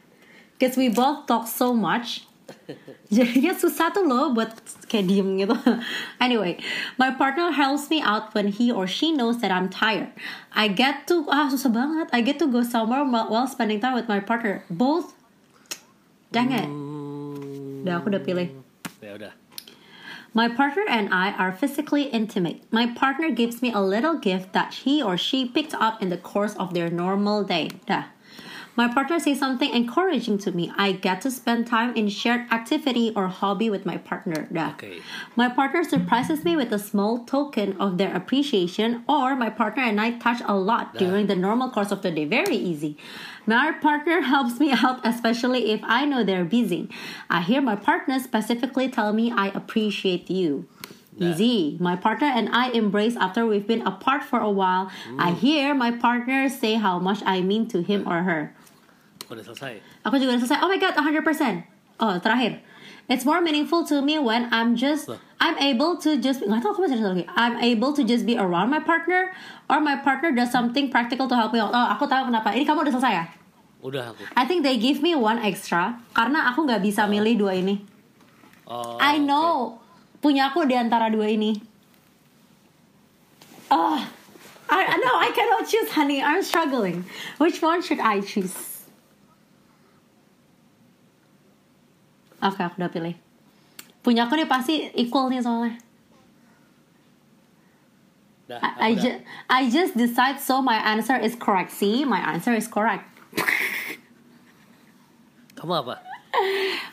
[0.60, 2.28] Because we both talk so much.
[3.08, 4.52] Jadinya susah tuh loh buat
[4.92, 5.56] kayak diem gitu.
[6.24, 6.60] anyway,
[7.00, 10.12] my partner helps me out when he or she knows that I'm tired.
[10.52, 12.12] I get to, ah susah banget.
[12.12, 14.62] I get to go somewhere while spending time with my partner.
[14.68, 15.16] Both.
[16.30, 16.68] Dang it.
[16.68, 18.52] Hmm, Udah, aku udah pilih.
[19.00, 19.32] ya udah.
[20.30, 22.62] My partner and I are physically intimate.
[22.70, 26.20] My partner gives me a little gift that he or she picked up in the
[26.20, 27.74] course of their normal day.
[27.90, 28.14] Dah.
[28.80, 30.72] My partner says something encouraging to me.
[30.74, 34.48] I get to spend time in shared activity or hobby with my partner.
[34.56, 35.02] Oke.
[35.36, 40.00] My partner surprises me with a small token of their appreciation, or my partner and
[40.00, 42.24] I touch a lot during the normal course of the day.
[42.24, 42.96] Very easy.
[43.44, 46.88] My partner helps me out, especially if I know they're busy.
[47.28, 50.66] I hear my partner specifically tell me I appreciate you.
[51.18, 51.76] Easy.
[51.80, 54.90] My partner and I embrace after we've been apart for a while.
[55.18, 58.54] I hear my partner say how much I mean to him or her.
[59.30, 59.78] Aku udah selesai.
[60.02, 60.58] Aku juga udah selesai.
[60.58, 62.02] Oh my god, 100%.
[62.02, 62.66] Oh, terakhir.
[63.06, 65.22] It's more meaningful to me when I'm just Loh.
[65.38, 67.22] I'm able to just nggak tahu aku masih lagi.
[67.38, 69.30] I'm able to just be around my partner
[69.70, 71.70] or my partner does something practical to help me out.
[71.70, 72.50] Oh, aku tahu kenapa.
[72.58, 73.24] Ini kamu udah selesai ya?
[73.86, 74.26] Udah aku.
[74.34, 77.86] I think they give me one extra karena aku nggak bisa milih dua ini.
[78.66, 79.78] Oh, I know
[80.18, 81.54] punya aku di antara dua ini.
[83.70, 84.10] Ah,
[84.70, 86.18] I no, I cannot choose, honey.
[86.18, 87.06] I'm struggling.
[87.38, 88.69] Which one should I choose?
[92.40, 93.14] Oke, aku udah pilih.
[94.00, 95.76] Punya aku nih pasti equal nih soalnya.
[98.48, 101.70] Dah, I, I, ju- I just decide so my answer is correct.
[101.70, 103.04] See, my answer is correct.
[105.60, 106.00] Kamu apa?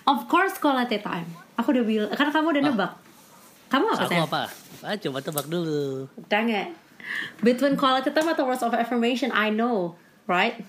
[0.05, 1.25] Of course quality time.
[1.55, 2.91] Aku udah bilang, kan kamu udah nebak.
[3.67, 4.41] Kamu apa Aku apa?
[4.83, 6.05] Ah, coba tebak dulu.
[6.27, 6.75] Dang it.
[7.39, 9.95] Between quality time atau words of affirmation, I know,
[10.27, 10.60] right?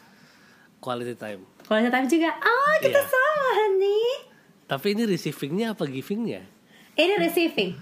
[0.79, 1.43] Quality time.
[1.67, 2.31] Quality time juga.
[2.33, 3.11] Ah, kita Iya.
[3.11, 4.08] sama, honey.
[4.69, 6.45] Tapi ini receivingnya apa givingnya?
[6.93, 7.73] Ini receiving.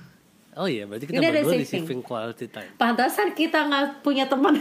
[0.57, 1.85] Oh iya, berarti kita Ini berdua receiving.
[1.85, 2.71] receiving quality time.
[2.77, 4.57] Pantasan kita nggak punya teman.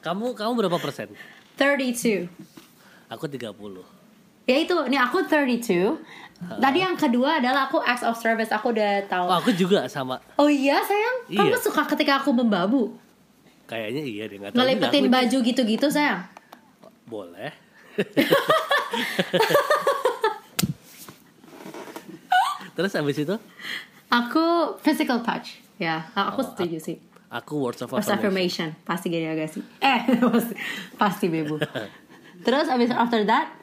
[0.00, 1.12] Kamu kamu berapa persen?
[1.60, 2.24] 32.
[3.10, 3.52] Aku 30.
[4.48, 6.00] Ya itu, ini aku 32.
[6.56, 8.48] Tadi yang kedua adalah aku acts of service.
[8.48, 9.28] Aku udah tahu.
[9.28, 10.16] Oh, aku juga sama.
[10.40, 11.60] Oh iya sayang, kamu Iya.
[11.60, 12.96] suka ketika aku membabu,
[13.68, 14.56] Kayaknya iya deh, juga.
[14.56, 16.24] ngelipetin baju gitu-gitu sayang.
[17.04, 17.52] Boleh.
[22.72, 23.36] Terus abis itu
[24.10, 26.96] Aku physical touch, ya, aku setuju sih.
[27.30, 28.10] aku words of affirmation.
[28.12, 29.62] affirmation, pasti gini agak sih.
[29.78, 30.00] Eh,
[30.34, 30.54] pasti,
[30.98, 31.62] pasti bebu.
[32.46, 33.54] Terus abis after that,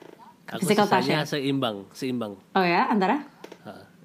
[0.47, 1.27] Aku physical touch ya.
[1.27, 2.39] seimbang, seimbang.
[2.55, 3.27] Oh ya, antara?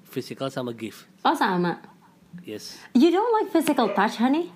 [0.03, 1.07] Physical sama gift.
[1.23, 1.79] Oh sama.
[2.43, 2.75] Yes.
[2.91, 4.51] You don't like physical touch, honey?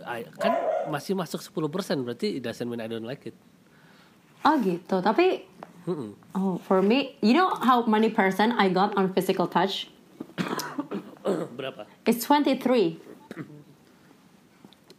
[0.00, 0.56] I- kan
[0.88, 1.68] masih masuk 10%
[2.00, 3.36] berarti it doesn't mean I don't like it.
[4.40, 5.44] Oh gitu, tapi
[5.88, 6.12] Mm-mm.
[6.34, 9.88] oh for me, you know how many percent I got on physical touch?
[11.56, 11.86] Berapa?
[12.04, 13.00] It's 23.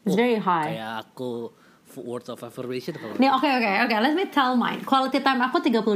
[0.05, 0.81] It's very high.
[0.81, 1.53] Kayak aku
[1.99, 4.79] words of affirmation kalau Nih oke oke oke, let me tell mine.
[4.87, 5.91] Quality time aku 32%,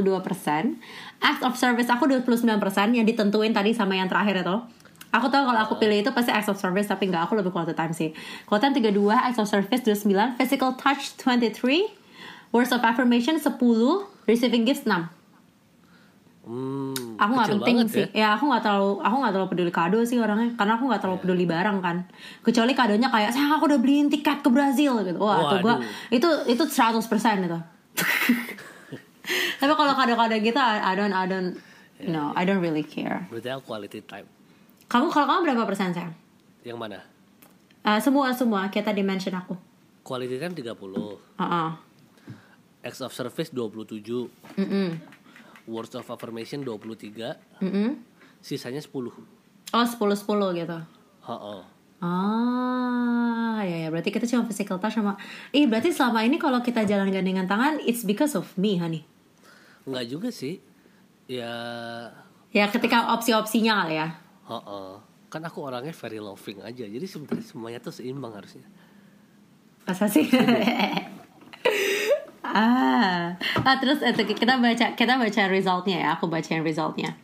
[1.24, 2.44] acts of service aku 29%
[2.92, 4.56] yang ditentuin tadi sama yang terakhir itu.
[5.14, 7.72] Aku tahu kalau aku pilih itu pasti acts of service tapi enggak aku lebih quality
[7.72, 8.12] time sih.
[8.44, 11.88] Quality time 32, acts of service 29, physical touch 23,
[12.50, 13.46] words of affirmation 10,
[14.26, 15.14] receiving gifts 6.
[16.46, 18.06] Hmm, Aku nggak penting sih.
[18.14, 18.38] Ya.
[18.38, 21.42] aku nggak terlalu aku nggak terlalu peduli kado sih orangnya karena aku nggak terlalu peduli
[21.42, 22.06] barang kan.
[22.46, 25.18] Kecuali kadonya kayak sayang aku udah beliin tiket ke Brazil gitu.
[25.18, 26.14] Wah, itu gua Waduh.
[26.14, 27.58] itu itu 100% itu.
[29.58, 31.58] Tapi kalau kado-kado gitu I, don't I don't
[32.06, 33.26] no, I don't really care.
[33.26, 34.30] Berarti aku quality time.
[34.86, 36.14] Kamu kalau kamu berapa persen sayang?
[36.62, 37.02] Yang mana?
[37.82, 39.58] Eh, semua semua kita dimension aku.
[40.06, 40.78] Quality time 30.
[41.42, 41.85] Heeh.
[42.86, 44.30] Acts of service 27.
[44.54, 44.88] Mm-mm.
[45.66, 47.10] Words of affirmation 23.
[47.58, 47.98] Mm-mm.
[48.38, 49.10] Sisanya 10.
[49.74, 50.78] Oh 10 10 gitu.
[51.26, 51.60] Heeh.
[51.96, 55.16] Ah, ya ya berarti kita cuma physical touch sama
[55.50, 59.02] Ih, berarti selama ini kalau kita jalan gandengan tangan it's because of me, honey.
[59.88, 60.60] Enggak juga sih.
[61.26, 61.50] Ya,
[62.54, 64.08] Ya ketika opsi-opsinya kali ya.
[64.46, 64.90] heeh.
[65.26, 66.86] Kan aku orangnya very loving aja.
[66.86, 68.62] Jadi sebenarnya semuanya tuh seimbang harusnya.
[69.82, 70.28] Masa sih?
[72.54, 73.24] ah.
[73.64, 76.08] ah, terus itu kita baca kita baca resultnya ya.
[76.14, 77.16] Aku bacain resultnya.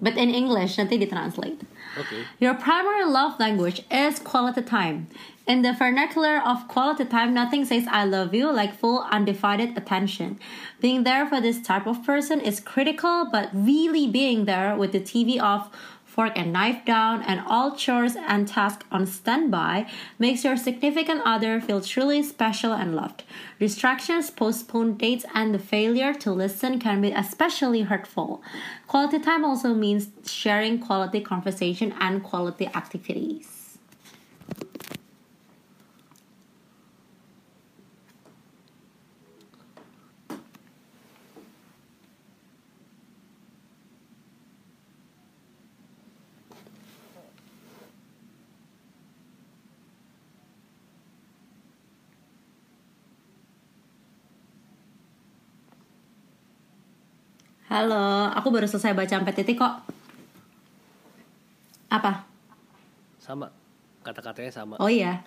[0.00, 1.60] But in English nanti ditranslate.
[2.00, 2.24] Oke.
[2.40, 5.08] Your primary love language is quality time.
[5.46, 10.38] In the vernacular of quality time, nothing says I love you like full undivided attention.
[10.80, 15.00] Being there for this type of person is critical, but really being there with the
[15.00, 15.68] TV off,
[16.10, 19.86] fork and knife down, and all chores and tasks on standby
[20.18, 23.22] makes your significant other feel truly special and loved.
[23.60, 28.42] Distractions, postponed dates, and the failure to listen can be especially hurtful.
[28.88, 33.59] Quality time also means sharing quality conversation and quality activities.
[57.70, 59.70] Halo, aku baru selesai baca sampai titik kok.
[61.86, 62.26] Apa?
[63.22, 63.46] Sama.
[64.02, 64.74] Kata-katanya sama.
[64.82, 65.22] Oh iya,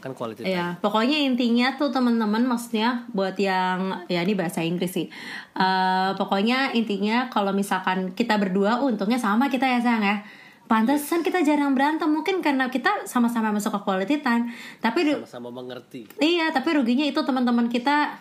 [0.00, 0.52] Kan quality time.
[0.52, 5.12] Iya, pokoknya intinya tuh teman-teman maksudnya buat yang ya ini bahasa Inggris sih.
[5.56, 10.16] Eh, pokoknya intinya kalau misalkan kita berdua untungnya sama kita ya sayang ya.
[10.64, 14.48] Pantesan kita jarang berantem mungkin karena kita sama-sama masuk ke quality time.
[14.80, 16.08] Tapi Sama-sama mengerti.
[16.16, 18.16] iya, tapi ruginya itu teman-teman kita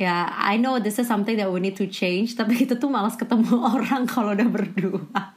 [0.00, 3.16] ya I know this is something that we need to change tapi kita tuh malas
[3.16, 5.36] ketemu orang kalau udah berdua.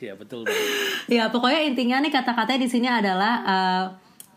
[0.00, 0.64] Ya betul banget.
[1.12, 3.84] ya pokoknya intinya nih kata-katanya di sini adalah eh,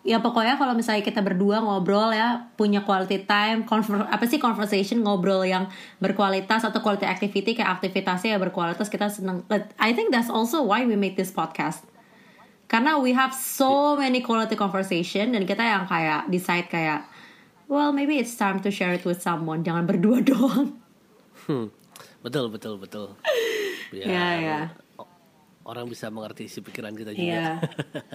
[0.04, 5.00] ya pokoknya kalau misalnya kita berdua ngobrol ya punya quality time conver- apa sih conversation
[5.00, 5.72] ngobrol yang
[6.04, 9.48] berkualitas atau quality activity kayak aktivitasnya ya berkualitas kita seneng
[9.80, 11.88] I think that's also why we make this podcast
[12.68, 17.08] karena we have so many quality conversation dan kita yang kayak decide kayak
[17.74, 20.78] well maybe it's time to share it with someone jangan berdua doang
[21.44, 21.68] Hmm,
[22.22, 23.20] betul betul betul.
[23.92, 24.08] Iya,
[24.40, 24.60] iya.
[24.96, 25.12] o-
[25.66, 27.20] orang bisa mengerti isi pikiran kita juga.
[27.20, 27.48] Iya.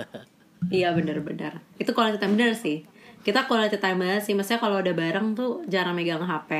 [0.80, 1.60] iya benar-benar.
[1.76, 2.88] Itu quality time bener sih.
[3.20, 4.32] Kita quality time banget sih.
[4.32, 6.50] Maksudnya kalau udah bareng tuh jarang megang HP.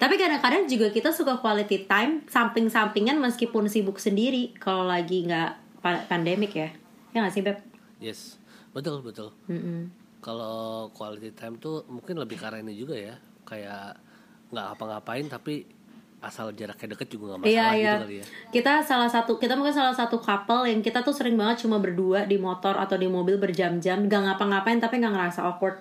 [0.00, 4.56] Tapi kadang-kadang juga kita suka quality time samping-sampingan meskipun sibuk sendiri.
[4.56, 5.50] Kalau lagi nggak
[5.84, 6.72] pa- pandemik ya.
[7.12, 7.60] Ya nggak sih Beb?
[8.00, 8.40] Yes,
[8.72, 9.36] betul betul.
[9.44, 9.92] Mm-mm.
[10.28, 13.16] Kalau quality time tuh mungkin lebih karena ini juga ya,
[13.48, 13.96] kayak
[14.52, 15.64] nggak apa-ngapain tapi
[16.18, 17.92] asal jaraknya deket juga nggak masalah Iya iya.
[17.94, 18.24] gitu kali ya.
[18.52, 22.26] Kita salah satu kita mungkin salah satu couple yang kita tuh sering banget cuma berdua
[22.26, 25.80] di motor atau di mobil berjam-jam gak ngapa-ngapain tapi nggak ngerasa awkward.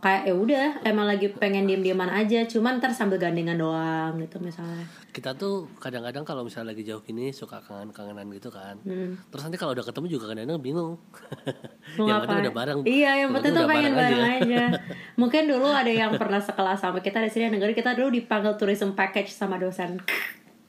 [0.00, 4.84] Kayak ya udah emang lagi pengen diem-dieman aja, cuman ntar sambil gandengan doang gitu misalnya.
[5.14, 8.82] Kita tuh kadang-kadang kalau misalnya lagi jauh gini suka kangen-kangenan gitu kan.
[8.82, 9.14] Hmm.
[9.30, 10.98] Terus nanti kalau udah ketemu juga kadang-kadang bingung.
[11.96, 12.78] Mau yang penting udah bareng.
[12.82, 14.34] Iya, yang penting tuh pengen bareng aja.
[14.42, 14.64] aja.
[15.22, 18.58] Mungkin dulu ada yang pernah sekelas sama kita di sini yang dengerin kita dulu dipanggil
[18.58, 20.02] tourism package sama dosen.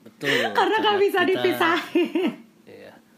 [0.06, 0.30] Betul.
[0.62, 2.45] Karena nggak Coba bisa kita- dipisahin.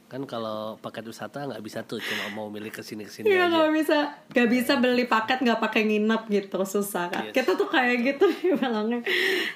[0.07, 0.09] Iya.
[0.09, 3.45] Kan kalau paket wisata nggak bisa tuh cuma mau milih ke sini ke sini Iya
[3.45, 3.59] aja.
[3.59, 3.97] nggak bisa,
[4.31, 7.27] nggak bisa beli paket nggak pakai nginep gitu susah kan.
[7.27, 7.35] Yes.
[7.35, 9.03] Kita tuh kayak gitu bilangnya.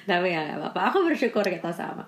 [0.04, 0.80] Tapi ya nggak apa-apa.
[0.92, 2.04] Aku bersyukur kita sama.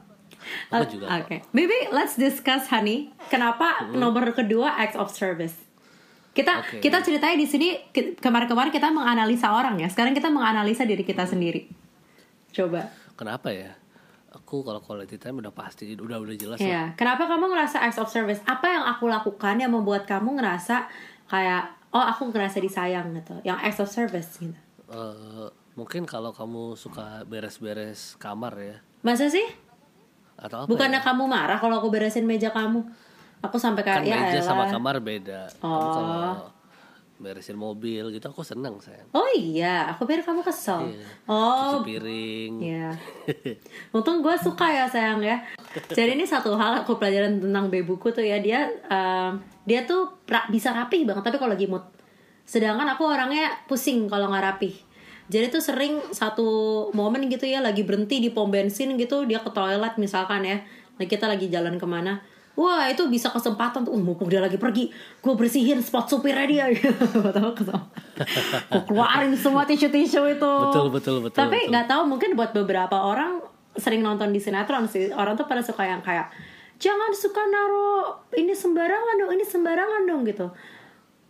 [0.68, 3.08] Aku juga Oke, maybe let's discuss honey.
[3.26, 5.56] Kenapa nomor kedua acts of service?
[6.36, 6.84] Kita Oke.
[6.84, 9.88] kita ceritanya di sini ke- kemarin-kemarin kita menganalisa orang ya.
[9.88, 11.64] Sekarang kita menganalisa diri kita sendiri.
[12.52, 12.92] Coba.
[13.14, 13.72] Kenapa ya?
[14.34, 16.66] Aku kalau quality time udah pasti udah udah jelas lah.
[16.66, 16.82] Iya.
[16.94, 18.42] Kenapa kamu ngerasa acts of service?
[18.44, 20.90] Apa yang aku lakukan yang membuat kamu ngerasa
[21.24, 23.38] kayak oh aku ngerasa disayang gitu.
[23.42, 24.58] Yang acts of service gitu.
[24.84, 29.46] Eh, mungkin kalau kamu suka beres-beres kamar ya Masa sih?
[30.34, 30.68] atau apa?
[30.68, 31.06] Bukannya ya?
[31.06, 32.82] kamu marah kalau aku beresin meja kamu?
[33.40, 34.72] Aku sampai kayak kan ya meja sama elah.
[34.74, 35.46] kamar beda.
[35.56, 35.92] Kamu Oh.
[35.94, 36.34] kalau
[37.14, 39.06] beresin mobil gitu aku seneng sayang.
[39.14, 40.90] Oh iya, aku pikir kamu kesel.
[40.90, 41.06] Iya.
[41.30, 42.52] Oh, Cuci piring.
[42.58, 42.90] Iya.
[43.96, 45.38] Untung gue suka ya sayang ya.
[45.88, 50.50] Jadi ini satu hal aku pelajaran tentang bebuku tuh ya dia um, dia tuh ra-
[50.50, 51.86] bisa rapih banget tapi kalau lagi mood.
[52.44, 54.74] Sedangkan aku orangnya pusing kalau nggak rapih.
[55.24, 56.46] Jadi tuh sering satu
[56.92, 60.60] momen gitu ya lagi berhenti di pom bensin gitu dia ke toilet misalkan ya.
[60.98, 62.20] Nah kita lagi jalan ke mana.
[62.54, 63.90] Wah itu bisa kesempatan tuh.
[63.90, 64.86] Uh, mumpung dia lagi pergi.
[65.18, 66.64] Gue bersihin spot supirnya dia.
[67.34, 67.50] Tahu
[68.70, 70.52] gue keluarin semua tisu-tisu itu.
[70.70, 73.42] Betul, betul, betul, tapi nggak tahu mungkin buat beberapa orang
[73.74, 75.10] sering nonton di sinetron sih.
[75.10, 76.30] Orang tuh pada suka yang kayak
[76.78, 80.46] jangan suka naro ini sembarangan dong ini sembarangan dong gitu.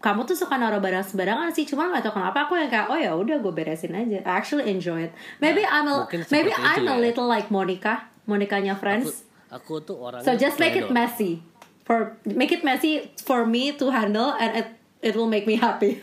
[0.05, 2.45] Kamu tuh suka naro barang sembarangan sih cuma nggak tahu kenapa.
[2.45, 4.21] Aku yang kayak oh ya udah gue beresin aja.
[4.21, 5.13] I actually enjoy it.
[5.41, 7.01] Maybe I'm a, maybe I'm a ya.
[7.01, 8.13] little like Monica.
[8.25, 11.38] Monikanya Aku, Friends aku tuh orangnya so just make it messy
[11.87, 14.69] for make it messy for me to handle and it
[15.01, 15.95] it will make me happy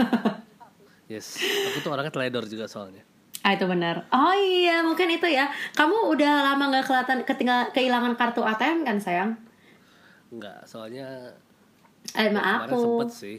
[1.11, 3.03] Yes, aku tuh orangnya teledor juga soalnya.
[3.43, 4.07] Ah itu benar.
[4.15, 5.51] Oh iya mungkin itu ya.
[5.75, 9.35] Kamu udah lama nggak kelihatan ketinggal kehilangan kartu ATM kan sayang?
[10.31, 11.35] Enggak, soalnya
[12.15, 12.79] Eh maaf aku.
[12.79, 13.37] sempet sih.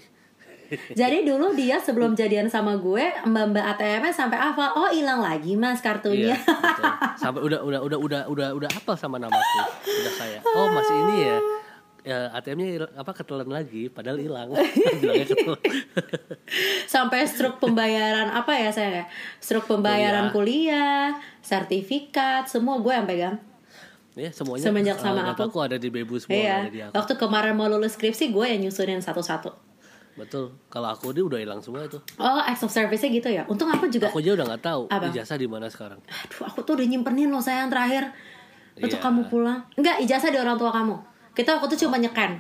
[1.00, 4.72] Jadi dulu dia sebelum jadian sama gue mbak mbak ATM-nya sampai hafal.
[4.74, 6.32] Oh hilang lagi mas kartunya.
[6.32, 6.85] Iya, betul.
[7.18, 9.61] Sampai udah udah udah udah udah udah apa sama namaku.
[9.85, 11.38] Udah kayak, oh masih ini ya.
[12.02, 14.50] Ya ATM-nya apa ketelan lagi padahal hilang.
[16.92, 19.06] Sampai struk pembayaran apa ya saya?
[19.38, 23.37] Struk pembayaran kuliah, sertifikat, semua gue yang pegang.
[24.12, 26.56] ya semuanya Semenjak eh, sama dataku ada di Bebu semua Iya.
[26.61, 26.92] ada di aku.
[26.92, 29.71] Waktu kemarin mau lulus skripsi gue yang nyusunin satu-satu.
[30.12, 30.53] Betul.
[30.68, 31.96] Kalau aku dia udah hilang semua itu.
[32.20, 33.42] Oh, acts of service-nya gitu ya.
[33.48, 35.09] Untung aku juga Aku aja udah nggak tahu Apa?
[35.09, 36.01] ijazah di mana sekarang.
[36.05, 38.12] Aduh, aku tuh udah nyimpenin loh sayang terakhir
[38.77, 39.05] untuk Iya.
[39.05, 39.61] kamu pulang.
[39.72, 40.96] Enggak, ijazah di orang tua kamu.
[41.33, 42.31] Kita waktu itu cuma nyeken.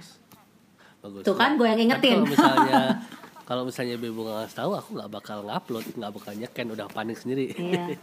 [1.00, 1.22] Bagus.
[1.24, 2.20] Tuh kan, gue yang ingetin.
[2.22, 2.80] Kalau misalnya
[3.42, 7.52] kalau misalnya Bebu nggak tahu, aku nggak bakal ngupload, nggak bakal nyeken, udah panik sendiri.
[7.52, 7.84] Iya.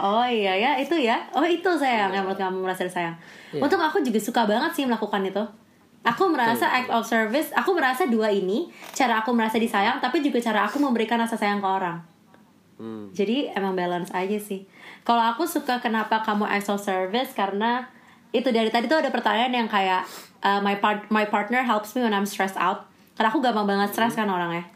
[0.00, 1.20] Oh iya ya, itu ya.
[1.36, 3.12] Oh itu sayang yang menurut kamu merasa disayang.
[3.52, 3.60] Iya.
[3.60, 5.44] Untuk aku juga suka banget sih melakukan itu.
[6.06, 10.22] Aku merasa Betul, act of service, aku merasa dua ini, cara aku merasa disayang, tapi
[10.22, 11.98] juga cara aku memberikan rasa sayang ke orang.
[12.76, 13.10] Hmm.
[13.10, 14.68] Jadi emang balance aja sih.
[15.02, 17.88] Kalau aku suka kenapa kamu acts of service karena
[18.30, 20.04] itu dari tadi tuh ada pertanyaan yang kayak
[20.44, 22.84] uh, my part my partner helps me when I'm stressed out.
[23.16, 24.68] Karena aku gampang banget stres kan orangnya.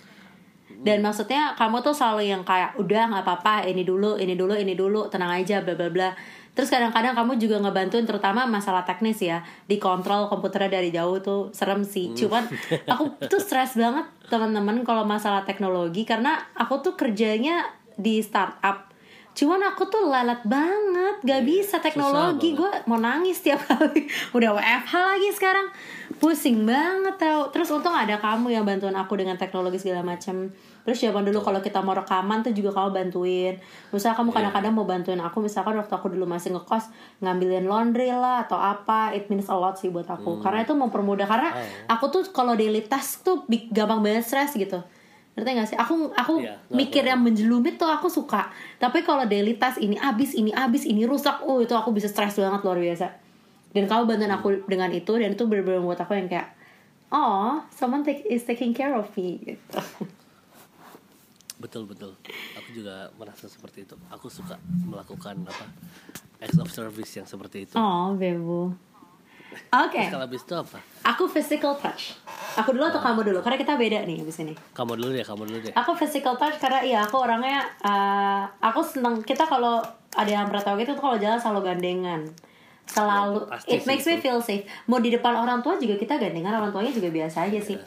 [0.80, 4.72] Dan maksudnya kamu tuh selalu yang kayak udah nggak apa-apa ini dulu ini dulu ini
[4.72, 6.08] dulu tenang aja bla bla bla.
[6.52, 9.46] Terus kadang-kadang kamu juga ngebantuin terutama masalah teknis ya.
[9.70, 12.12] Dikontrol komputernya dari jauh tuh serem sih.
[12.12, 12.44] Cuman
[12.92, 16.02] aku tuh stres banget teman-teman kalau masalah teknologi.
[16.02, 18.89] Karena aku tuh kerjanya di startup
[19.30, 22.52] Cuman aku tuh lelet banget, gak bisa teknologi.
[22.58, 24.10] Gue mau nangis tiap kali.
[24.34, 25.66] Udah WFH lagi sekarang,
[26.18, 27.48] pusing banget tau.
[27.54, 30.50] Terus untung ada kamu yang bantuin aku dengan teknologi segala macam.
[30.82, 33.54] Terus zaman dulu kalau kita mau rekaman tuh juga kamu bantuin.
[33.94, 36.90] Misalnya kamu kadang-kadang mau bantuin aku, misalkan waktu aku dulu masih ngekos
[37.22, 40.42] ngambilin laundry lah atau apa, it means a lot sih buat aku.
[40.42, 41.30] Karena itu mempermudah.
[41.30, 41.54] Karena
[41.86, 44.82] aku tuh kalau daily task tuh gampang banget stres gitu.
[45.36, 45.78] Ngerti gak sih?
[45.78, 46.74] Aku aku ngerti.
[46.74, 48.50] mikir yang menjelumit tuh aku suka.
[48.82, 52.36] Tapi kalau daily task ini abis, ini abis, ini rusak, oh itu aku bisa stres
[52.36, 53.06] banget luar biasa.
[53.70, 56.50] Dan kamu bantuin aku dengan itu dan itu bener-bener buat aku yang kayak,
[57.14, 59.38] oh, someone take, is taking care of me.
[59.38, 59.78] Gitu.
[61.60, 62.16] betul betul
[62.56, 65.68] aku juga merasa seperti itu aku suka melakukan apa
[66.40, 68.72] acts of service yang seperti itu Oh, bebo.
[69.70, 70.78] Oke, Terus kalau habis itu apa?
[71.14, 72.18] Aku physical touch.
[72.58, 73.38] Aku dulu atau kamu dulu?
[73.42, 74.54] Karena kita beda nih abis ini.
[74.74, 75.72] kamu dulu deh kamu dulu deh.
[75.74, 79.22] Aku physical touch karena iya aku orangnya uh, aku seneng.
[79.22, 79.82] Kita kalau
[80.14, 82.20] ada yang pernah tahu gitu kalau jalan selalu gandengan.
[82.90, 84.66] Selalu Ya, it makes me feel safe.
[84.90, 87.78] Mau di depan orang tua juga kita gandengan orang tuanya juga biasa aja sih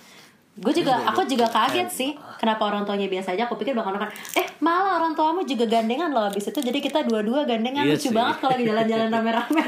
[0.54, 3.50] gue juga aku juga kaget sih kenapa orang tuanya biasa aja.
[3.50, 6.60] Aku pikir bakal kan eh malah orang tuamu juga gandengan loh abis itu.
[6.62, 7.82] Jadi kita dua-dua gandengan.
[7.82, 8.14] Iya lucu sih.
[8.14, 9.64] banget kalau lagi jalan-jalan rame-rame.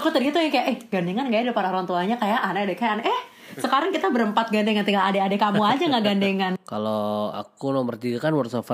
[0.00, 2.16] Aku tadi tuh yang kayak eh gandengan gak ya depan orang tuanya?
[2.16, 3.04] Kayak aneh deh kayak aneh.
[3.04, 3.20] Eh
[3.60, 6.52] sekarang kita berempat gandengan tinggal adik-adik kamu aja nggak gandengan.
[6.72, 8.64] Kalau aku nomor tiga kan words of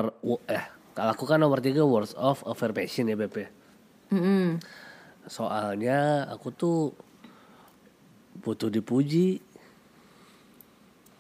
[0.46, 3.48] eh kalau aku kan nomor tiga words of affirmation ya Beb ya.
[4.10, 4.58] Mm-mm.
[5.30, 6.90] soalnya aku tuh
[8.40, 9.40] butuh dipuji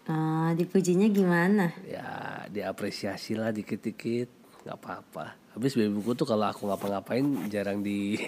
[0.04, 1.70] Ah, dipujinya gimana?
[1.84, 2.02] ya
[2.50, 4.26] diapresiasi lah dikit-dikit
[4.60, 8.18] nggak apa-apa habis babyku tuh kalau aku ngapa-ngapain jarang di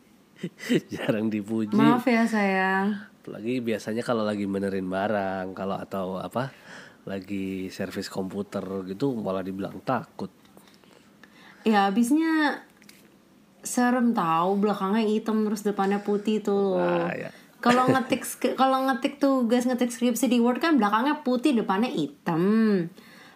[0.94, 2.94] jarang dipuji Maaf ya sayang.
[3.18, 6.54] apalagi biasanya kalau lagi benerin barang kalau atau apa
[7.02, 10.30] lagi servis komputer gitu malah dibilang takut
[11.66, 12.62] Ya habisnya
[13.60, 16.78] serem tahu belakangnya hitam terus depannya putih tuh.
[16.78, 17.28] Nah, ya.
[17.58, 18.22] Kalau ngetik
[18.54, 22.86] kalau ngetik tugas ngetik skripsi di Word kan belakangnya putih depannya hitam.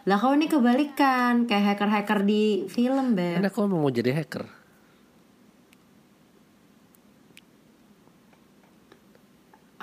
[0.02, 3.42] Lah kau ini kebalikan kayak hacker-hacker di film, Beb.
[3.42, 4.46] aku mau jadi hacker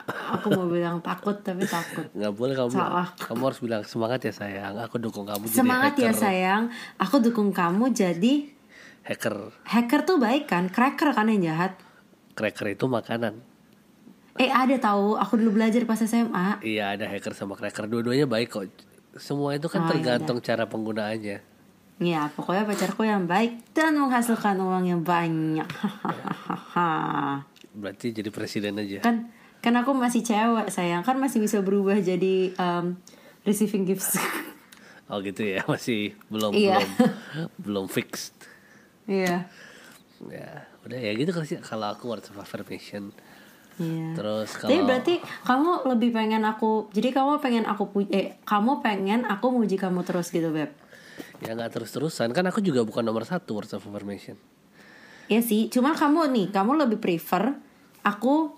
[0.09, 2.05] Aku mau bilang takut tapi takut.
[2.17, 3.07] nggak boleh kamu Salah.
[3.19, 6.63] kamu harus bilang semangat ya sayang aku dukung kamu jadi Semangat ya hacker sayang.
[6.97, 8.33] Aku dukung kamu jadi
[9.05, 10.69] hacker hacker tuh baik kan?
[10.71, 11.73] Cracker kan yang jahat.
[12.33, 13.43] cracker itu makanan
[14.39, 16.63] Eh ada tahu, aku dulu belajar pas SMA.
[16.63, 18.65] iya ada hacker sama cracker dua-duanya baik kok
[19.15, 21.43] semua itu kan Oh, tergantung cara penggunaannya
[21.99, 25.67] Ya, pokoknya pacarku yang baik dan menghasilkan uang yang banyak.
[27.75, 29.27] berarti jadi presiden aja kan
[29.59, 32.95] kan aku masih cewek sayang, kan masih bisa berubah jadi um,
[33.43, 34.15] receiving gifts.
[35.11, 36.79] oh gitu ya masih belum Iya.
[36.79, 36.87] belum
[37.67, 38.35] belum fixed
[39.03, 39.51] Iya.
[40.23, 40.49] ya
[40.87, 43.11] udah ya gitu kalau aku words of affirmation
[43.79, 44.11] Iya.
[44.11, 48.83] terus Tapi kalau berarti kamu lebih pengen aku, jadi kamu pengen aku puji, eh kamu
[48.83, 50.71] pengen aku muji kamu terus gitu beb?
[51.43, 54.35] ya nggak terus terusan kan aku juga bukan nomor satu words of affirmation
[55.29, 57.53] Iya sih, cuman kamu nih, kamu lebih prefer
[58.01, 58.49] aku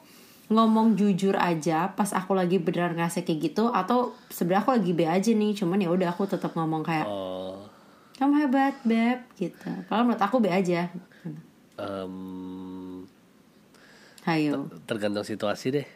[0.47, 5.03] ngomong jujur aja pas aku lagi beneran ngasih kayak gitu atau sebenarnya aku lagi B
[5.03, 7.69] aja nih, cuman ya udah aku tetap ngomong kayak oh
[8.21, 9.65] kamu hebat beb gitu.
[9.89, 10.93] Kalau menurut aku B aja.
[11.81, 12.13] em,
[14.23, 14.69] Hayo.
[14.85, 15.87] tergantung situasi deh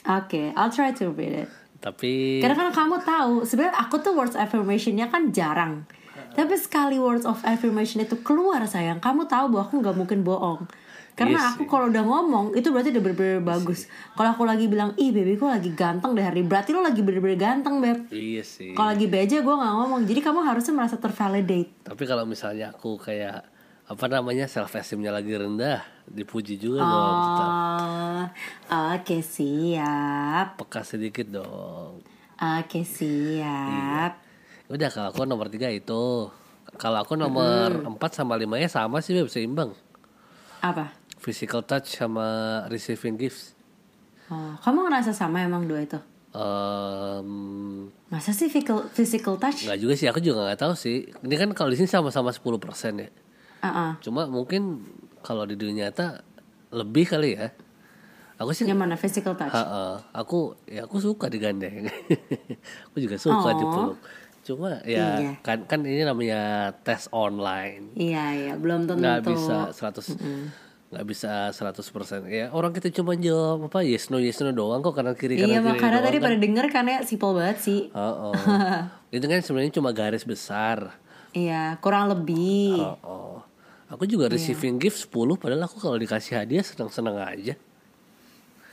[0.00, 1.50] Oke, I'll try to read it.
[1.76, 5.84] tapi Karena kan kamu tahu, sebenarnya aku tuh words affirmationnya kan jarang.
[6.30, 10.64] Tapi sekali words of affirmation itu keluar sayang, kamu tahu bahwa aku nggak mungkin bohong.
[11.12, 13.84] Karena Iya aku kalau udah ngomong itu berarti udah bener-bener bagus.
[14.16, 17.36] Kalau aku lagi bilang, ih babyku lagi ganteng deh hari, ini," berarti lo lagi bener-bener
[17.36, 18.08] ganteng beb.
[18.08, 21.84] iya sih Kalau lagi B aja gue nggak ngomong, jadi kamu harusnya merasa tervalidate.
[21.84, 23.44] tapi kalau misalnya aku kayak
[23.90, 27.50] apa namanya self esteemnya lagi rendah dipuji juga dong tetap
[28.70, 31.98] Oh, oke siap, peka sedikit dong.
[32.38, 34.22] Oke siap.
[34.70, 36.30] udah kalau aku nomor tiga itu.
[36.78, 39.74] Kalau aku nomor empat sama lima nya sama sih Beb, seimbang.
[40.62, 40.94] Apa?
[41.20, 43.52] physical touch sama receiving gifts.
[44.32, 45.98] Oh, kamu ngerasa sama emang dua itu?
[46.32, 47.28] Em,
[48.08, 49.66] Masa sih physical, physical touch?
[49.66, 51.10] nggak juga sih aku juga nggak tahu sih.
[51.20, 52.46] Ini kan kalau di sini sama-sama 10%
[52.96, 53.10] ya
[53.60, 53.90] Uh-uh.
[54.00, 54.84] cuma mungkin
[55.20, 56.24] kalau di dunia nyata
[56.70, 57.52] lebih kali ya
[58.34, 59.52] aku sih Yang mana physical touch?
[59.52, 60.00] Ha-ha.
[60.10, 61.92] aku ya aku suka digandeng
[62.86, 63.54] aku juga suka Oh.
[63.54, 63.98] dipeluk
[64.40, 65.32] cuma ya Iya.
[65.40, 68.98] kan kan ini namanya tes online Iya iya belum tentu.
[68.98, 70.16] nggak bisa 100
[70.90, 74.90] nggak bisa 100% ya orang kita cuma jawab apa yes no yes no doang kok
[74.92, 76.24] kanan kiri kanan Iya kiri makanya doang tadi kan.
[76.24, 77.80] pada denger kan ya simple banget sih.
[77.92, 78.34] Oh, oh.
[79.14, 80.96] itu kan sebenarnya cuma garis besar
[81.30, 82.74] Iya, kurang lebih.
[82.74, 83.38] oh, oh.
[83.90, 87.54] Aku juga receiving gift 10 padahal aku kalau dikasih hadiah seneng-seneng aja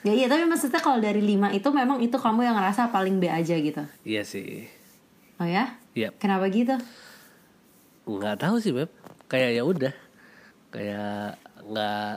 [0.05, 3.28] Ya iya, tapi maksudnya kalau dari lima itu memang itu kamu yang ngerasa paling B
[3.28, 3.82] aja gitu.
[4.05, 4.70] iya sih
[5.36, 5.76] Oh ya?
[5.93, 6.78] Iya, Kenapa gitu?
[8.05, 8.88] nggak tahu sih beb.
[9.28, 9.93] Kayak ya udah,
[10.72, 12.15] kayak nggak.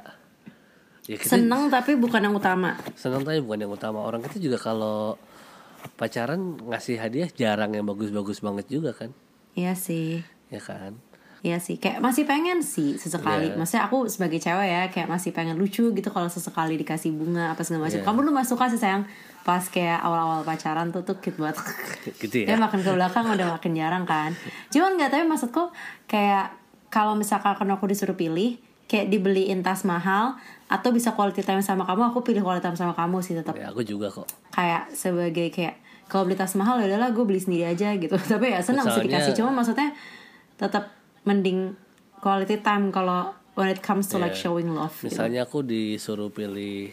[1.05, 2.79] Ya kita Seneng tapi bukan yang utama.
[2.95, 4.01] senang tapi bukan yang utama.
[4.01, 5.19] Orang kita juga kalau
[5.99, 9.11] pacaran ngasih hadiah jarang yang bagus-bagus banget juga kan,
[9.53, 10.23] Iya sih.
[10.49, 10.95] ya kan?
[11.41, 13.49] Iya sih, kayak masih pengen sih sesekali.
[13.49, 13.57] Iya.
[13.57, 17.65] Maksudnya aku sebagai cewek ya, kayak masih pengen lucu gitu kalau sesekali dikasih bunga apa
[17.65, 17.97] segala macam.
[17.97, 18.05] Iya.
[18.05, 19.09] Kamu dulu masuk suka sih sayang
[19.41, 21.57] pas kayak awal-awal pacaran tuh tuh cute banget.
[22.21, 22.61] Gitu Ya ya.
[22.61, 24.37] makin ke belakang udah makin jarang kan.
[24.69, 25.73] Cuman nggak tapi maksudku
[26.05, 26.53] kayak
[26.93, 30.37] kalau misalkan aku disuruh pilih kayak dibeliin tas mahal
[30.69, 33.57] atau bisa quality time sama kamu, aku pilih quality time sama kamu sih tetap.
[33.57, 34.29] Ya aku juga kok.
[34.53, 35.81] Kayak sebagai kayak
[36.11, 38.13] kalau beli tas mahal ya udahlah gue beli sendiri aja gitu.
[38.37, 39.33] tapi ya senang sih dikasih.
[39.33, 39.95] Cuma maksudnya
[40.61, 41.77] tetap mending
[42.19, 44.49] quality time kalau when it comes to like Iya.
[44.49, 44.95] showing love.
[44.95, 45.11] gitu.
[45.11, 46.93] Misalnya aku disuruh pilih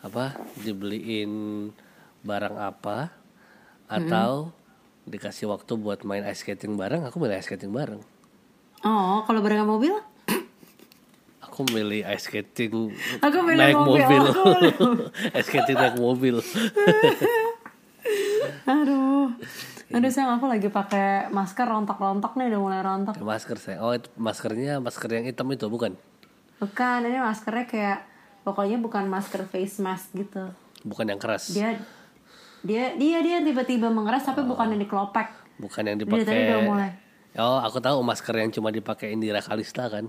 [0.00, 1.32] apa, dibeliin
[2.20, 3.12] barang apa,
[3.86, 4.52] atau
[5.04, 8.00] dikasih waktu buat main ice skating bareng, aku milih ice skating bareng.
[8.80, 9.92] Oh, kalau barengan mobil?
[11.42, 14.22] Aku milih ice skating Aku milih naik mobil, mobil.
[14.24, 14.44] aku
[15.36, 16.36] ice skating naik mobil.
[18.66, 19.34] Aduh.
[19.90, 23.18] Aduh sayang aku lagi pakai masker rontok-rontok nih udah mulai rontok.
[23.18, 23.82] masker saya.
[23.82, 25.98] Oh, itu maskernya masker yang hitam itu bukan?
[26.62, 27.98] Bukan, ini maskernya kayak
[28.46, 30.46] pokoknya bukan masker face mask gitu.
[30.86, 31.50] Bukan yang keras.
[31.50, 31.74] Dia
[32.62, 35.26] dia dia dia tiba-tiba mengeras tapi bukan yang dikelopek.
[35.58, 36.46] Bukan yang Dia tadi dipakai.
[36.46, 36.90] udah mulai.
[37.34, 40.06] Oh, aku tahu masker yang cuma dipakai Indira Kalista kan.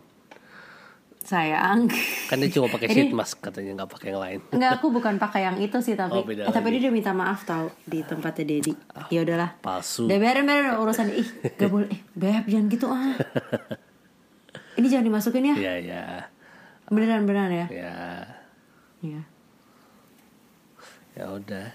[1.22, 1.86] Sayang.
[2.26, 4.40] Kan dia cuma pakai sheet mask katanya nggak pakai yang lain.
[4.52, 7.46] Enggak, aku bukan pakai yang itu sih tapi Oh, eh, tapi dia udah minta maaf
[7.46, 8.74] tau di tempatnya Dedi.
[9.14, 9.54] Ya udahlah.
[9.62, 10.10] Palsu.
[10.10, 13.14] Udah biarin biarin urusan ih gak boleh eh beb jangan gitu ah.
[14.82, 15.56] Ini jangan dimasukin ya.
[15.56, 16.04] Iya, ya.
[16.90, 17.68] Beneran beneran ya.
[17.70, 17.96] Ya.
[19.06, 19.22] Iya.
[21.14, 21.68] Ya udah.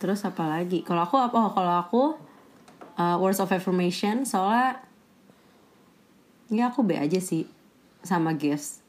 [0.00, 0.80] Terus apa lagi?
[0.86, 1.36] Kalau aku apa?
[1.36, 2.02] Oh, kalau aku
[2.98, 4.82] uh, words of affirmation soalnya
[6.50, 7.48] ya aku B aja sih
[8.04, 8.84] sama gifts.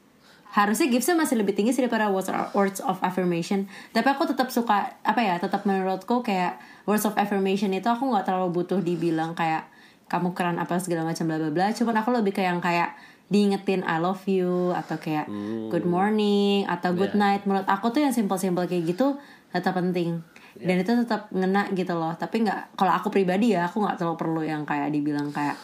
[0.52, 3.66] Harusnya giftsnya masih lebih tinggi sih daripada words words of affirmation.
[3.92, 5.36] Tapi aku tetap suka apa ya?
[5.36, 6.56] Tetap menurutku kayak
[6.86, 9.68] words of affirmation itu aku nggak terlalu butuh dibilang kayak
[10.06, 11.66] kamu keren apa segala macam bla bla bla.
[11.74, 12.94] Cuman aku lebih kayak yang kayak
[13.26, 15.26] diingetin I love you atau kayak
[15.68, 17.36] good morning atau good Yeah.
[17.36, 17.42] night.
[17.44, 19.18] Menurut aku tuh yang simple-simple kayak gitu
[19.50, 20.22] tetap penting
[20.56, 22.16] dan itu tetap ngena gitu loh.
[22.16, 25.58] Tapi nggak kalau aku pribadi ya aku nggak terlalu perlu yang kayak dibilang kayak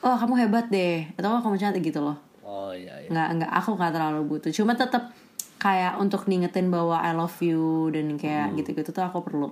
[0.00, 2.16] oh kamu hebat deh atau oh, kamu cantik gitu loh.
[2.54, 3.08] Oh iya, iya.
[3.10, 4.50] Nggak nggak aku nggak terlalu butuh.
[4.54, 5.10] Cuma tetap
[5.58, 9.50] kayak untuk ngingetin bahwa I love you dan kayak gitu-gitu tuh aku perlu.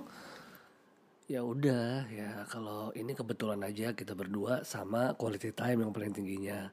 [1.27, 6.71] Ya udah, ya kalau ini kebetulan aja kita berdua sama quality time yang paling tingginya.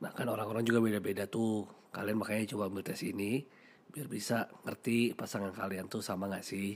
[0.00, 1.68] Nah kan orang-orang juga beda-beda tuh.
[1.92, 3.44] Kalian makanya coba ambil tes ini
[3.94, 6.74] biar bisa ngerti pasangan kalian tuh sama gak sih.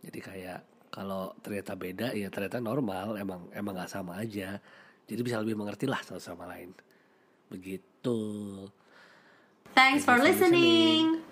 [0.00, 4.60] Jadi kayak kalau ternyata beda ya ternyata normal emang emang nggak sama aja.
[5.04, 6.72] Jadi bisa lebih mengerti lah satu sama lain.
[7.48, 7.93] Begitu.
[9.74, 11.22] Thanks for listening.